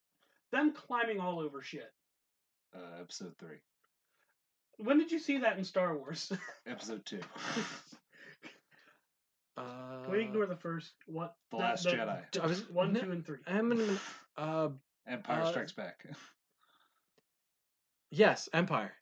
[0.51, 1.91] Them climbing all over shit.
[2.73, 3.59] Uh, episode three.
[4.77, 6.31] When did you see that in Star Wars?
[6.65, 7.21] Episode two.
[9.57, 11.35] uh, Can we ignore the first what?
[11.51, 12.29] The Last Jedi.
[12.31, 13.39] the- I was- one, two, and three.
[13.47, 13.99] I'm gonna,
[14.37, 14.69] uh,
[15.07, 16.05] Empire Uh, Strikes Back.
[18.17, 18.93] yes, Empire.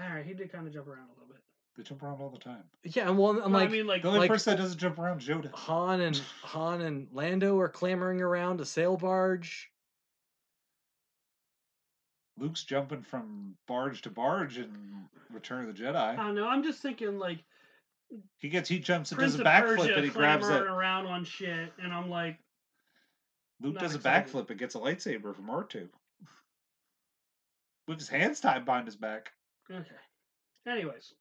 [0.00, 1.42] All right, he did kind of jump around a little bit.
[1.76, 2.64] They jump around all the time.
[2.84, 4.78] Yeah, and well, I'm No, like I mean, like, The only like- person that doesn't
[4.78, 5.52] jump around is Yoda.
[5.52, 9.70] Han and Han and Lando are clamoring around a sail barge.
[12.38, 15.96] Luke's jumping from barge to barge in Return of the Jedi.
[15.96, 16.46] I don't know.
[16.46, 17.38] I'm just thinking like
[18.38, 20.68] He gets he jumps and Prince does a of backflip Persia and he grabs clamoring
[20.68, 20.74] it.
[20.74, 22.38] around on shit, and I'm like,
[23.62, 24.30] Luke Not does a excited.
[24.32, 25.88] backflip and gets a lightsaber from R2.
[27.86, 29.32] With his hands tied behind his back.
[29.70, 29.86] okay.
[30.66, 31.12] Anyways,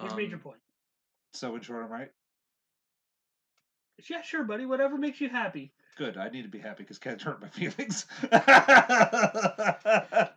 [0.00, 0.60] which made your Um, point?
[1.32, 2.10] So in short, I'm right.
[4.08, 4.66] Yeah, sure, buddy.
[4.66, 5.72] Whatever makes you happy.
[5.96, 6.16] Good.
[6.16, 8.06] I need to be happy because Ken's hurt my feelings.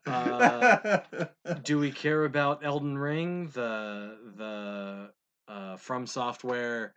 [0.06, 1.00] Uh,
[1.64, 5.12] Do we care about Elden Ring, the the
[5.48, 6.94] uh, From Software,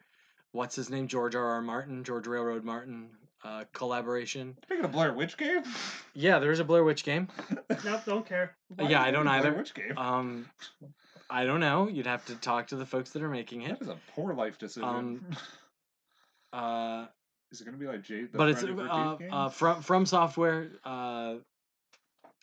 [0.53, 1.45] what's his name, George R.
[1.45, 1.63] R.
[1.63, 3.11] Martin, George Railroad Martin
[3.47, 4.57] uh, collaboration?
[4.65, 5.63] Speaking of Blair Witch game.
[6.15, 7.29] Yeah, there is a Blair Witch game.
[7.85, 8.57] Nope, don't care.
[8.75, 9.59] Why Yeah, I don't making a Blair either.
[9.59, 9.99] Witch game.
[9.99, 10.47] Um,
[11.29, 11.89] I don't know.
[11.89, 13.79] You'd have to talk to the folks that are making it.
[13.79, 14.89] that is a poor life decision.
[14.89, 15.27] um,
[16.53, 17.07] Uh,
[17.53, 18.33] is it going to be like Jade?
[18.33, 19.29] the but it's Friday the uh, 13th game?
[19.33, 21.35] uh, from from software uh,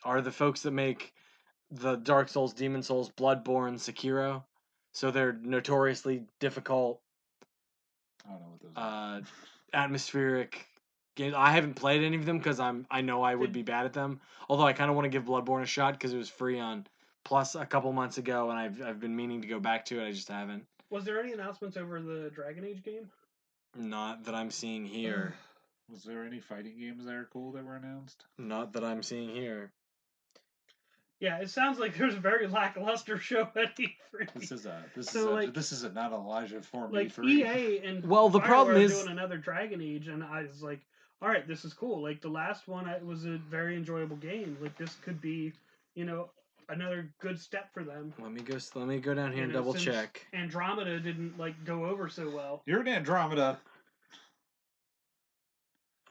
[0.03, 1.13] are the folks that make
[1.71, 4.43] the Dark Souls, Demon's Souls, Bloodborne, Sekiro.
[4.91, 7.01] So they're notoriously difficult,
[8.27, 9.17] I don't know what those are.
[9.17, 9.21] uh,
[9.73, 10.67] atmospheric
[11.15, 11.33] games.
[11.37, 13.93] I haven't played any of them because I'm I know I would be bad at
[13.93, 14.19] them.
[14.49, 16.85] Although I kind of want to give Bloodborne a shot because it was free on
[17.23, 20.07] Plus a couple months ago, and I've I've been meaning to go back to it.
[20.07, 20.65] I just haven't.
[20.89, 23.09] Was there any announcements over the Dragon Age game?
[23.75, 25.33] Not that I'm seeing here.
[25.89, 28.23] Was there any fighting games that are cool that were announced?
[28.37, 29.71] Not that I'm seeing here.
[31.19, 34.33] Yeah, it sounds like there's a very lackluster show at E3.
[34.35, 37.11] This is a this So, is a, this is a not Elijah for me like
[37.11, 40.43] for EA and Well, the BioWare problem are is- doing another Dragon Age, and I
[40.43, 40.81] was like,
[41.23, 42.01] all right, this is cool.
[42.03, 44.57] Like the last one, it was a very enjoyable game.
[44.61, 45.53] Like this could be,
[45.95, 46.29] you know,
[46.67, 48.13] another good step for them.
[48.19, 48.57] Let me go.
[48.75, 50.27] Let me go down here You and know, double check.
[50.33, 52.61] Andromeda didn't like go over so well.
[52.65, 53.57] You're an Andromeda.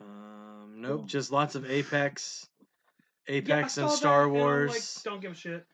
[0.00, 1.06] Um, nope, Boom.
[1.06, 2.46] just lots of Apex,
[3.28, 4.70] Apex saw and that, Star and Wars.
[4.70, 5.66] like, don't give a shit.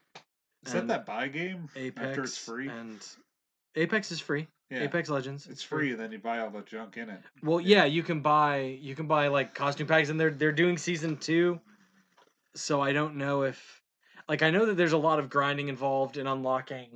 [0.66, 2.68] Is that that buy game Apex after it's free?
[2.68, 2.98] and
[3.78, 4.48] Apex is free.
[4.70, 5.46] Yeah, Apex Legends.
[5.46, 7.20] it's free, and then you buy all the junk in it.
[7.42, 10.76] Well, yeah, you can buy you can buy like costume packs, and they're they're doing
[10.76, 11.60] season two.
[12.54, 13.82] So I don't know if,
[14.28, 16.88] like, I know that there's a lot of grinding involved in unlocking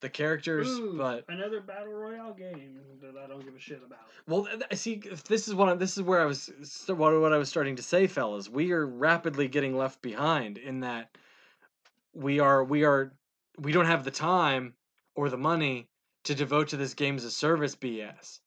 [0.00, 4.00] the characters, Ooh, but another battle royale game that I don't give a shit about.
[4.26, 6.50] well, th- th- see, if this is what I, this is where I was
[6.86, 8.48] what what I was starting to say, fellas.
[8.48, 11.16] We are rapidly getting left behind in that
[12.14, 13.12] we are we are
[13.58, 14.74] we don't have the time
[15.14, 15.88] or the money
[16.26, 18.40] to devote to this game as a service BS.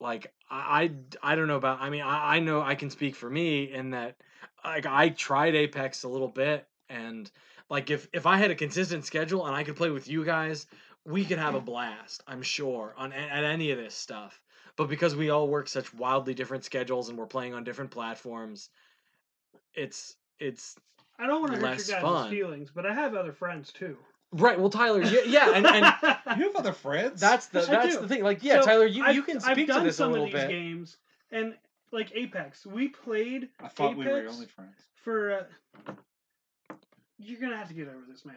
[0.00, 0.90] Like I,
[1.22, 1.80] I, I don't know about.
[1.80, 4.16] I mean, I, I know I can speak for me in that.
[4.64, 7.30] Like I tried Apex a little bit, and
[7.70, 10.66] like if if I had a consistent schedule and I could play with you guys,
[11.04, 12.22] we could have a blast.
[12.26, 14.40] I'm sure on at any of this stuff.
[14.76, 18.70] But because we all work such wildly different schedules and we're playing on different platforms,
[19.74, 20.76] it's it's
[21.18, 22.30] I don't want to hurt your guys' fun.
[22.30, 23.96] feelings, but I have other friends too.
[24.32, 24.58] Right.
[24.58, 25.84] Well, Tyler, yeah, yeah and, and
[26.38, 27.20] You have other friends.
[27.20, 28.22] that's the I that's the thing.
[28.22, 30.12] Like, yeah, So, Tyler, you, you I've- can I've speak to done this a some
[30.12, 30.48] little of these bit.
[30.48, 30.96] games,
[31.30, 31.54] and
[31.92, 34.34] like Apex, we played I thought we were your Apex?
[34.34, 34.76] only friends.
[34.96, 35.32] for.
[35.88, 35.92] Uh,
[37.18, 38.36] you're gonna have to get over this, man.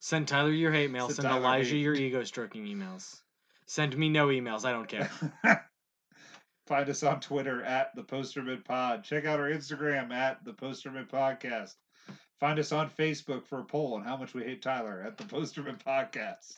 [0.00, 1.08] Send Tyler your hate mail.
[1.08, 1.80] Send Send Elijah hate.
[1.80, 3.20] your ego stroking emails.
[3.66, 4.64] Send me no emails.
[4.64, 5.10] I don't care.
[6.66, 9.04] Find us on Twitter at the Poster Men Pod.
[9.04, 11.74] Check out our Instagram at the Poster Men Podcast.
[12.40, 15.24] Find us on Facebook for a poll on how much we hate Tyler at the
[15.24, 16.56] Poster Men Podcast.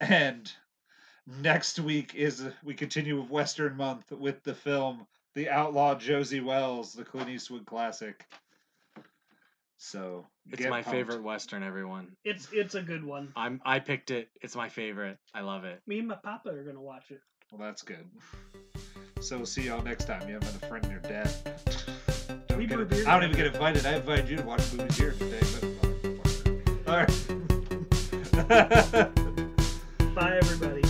[0.00, 0.50] And
[1.26, 6.92] next week is we continue with Western Month with the film The Outlaw Josey Wales,
[6.92, 8.24] the Clint Eastwood classic.
[9.78, 10.90] So It's get my pumped.
[10.96, 11.62] favorite western.
[11.62, 12.08] Everyone.
[12.24, 13.32] It's it's a good one.
[13.36, 14.28] I'm I picked it.
[14.42, 15.18] It's my favorite.
[15.34, 15.80] I love it.
[15.86, 17.20] Me and my papa are gonna watch it.
[17.52, 18.04] Well, that's good.
[19.20, 20.26] So we'll see y'all next time.
[20.28, 21.30] You haven't a friend in your dad.
[22.48, 23.86] Don't We get it- beer I don't even get invited.
[23.86, 27.08] I invited you to watch movies here today, but all right.
[30.14, 30.82] Bye, everybody.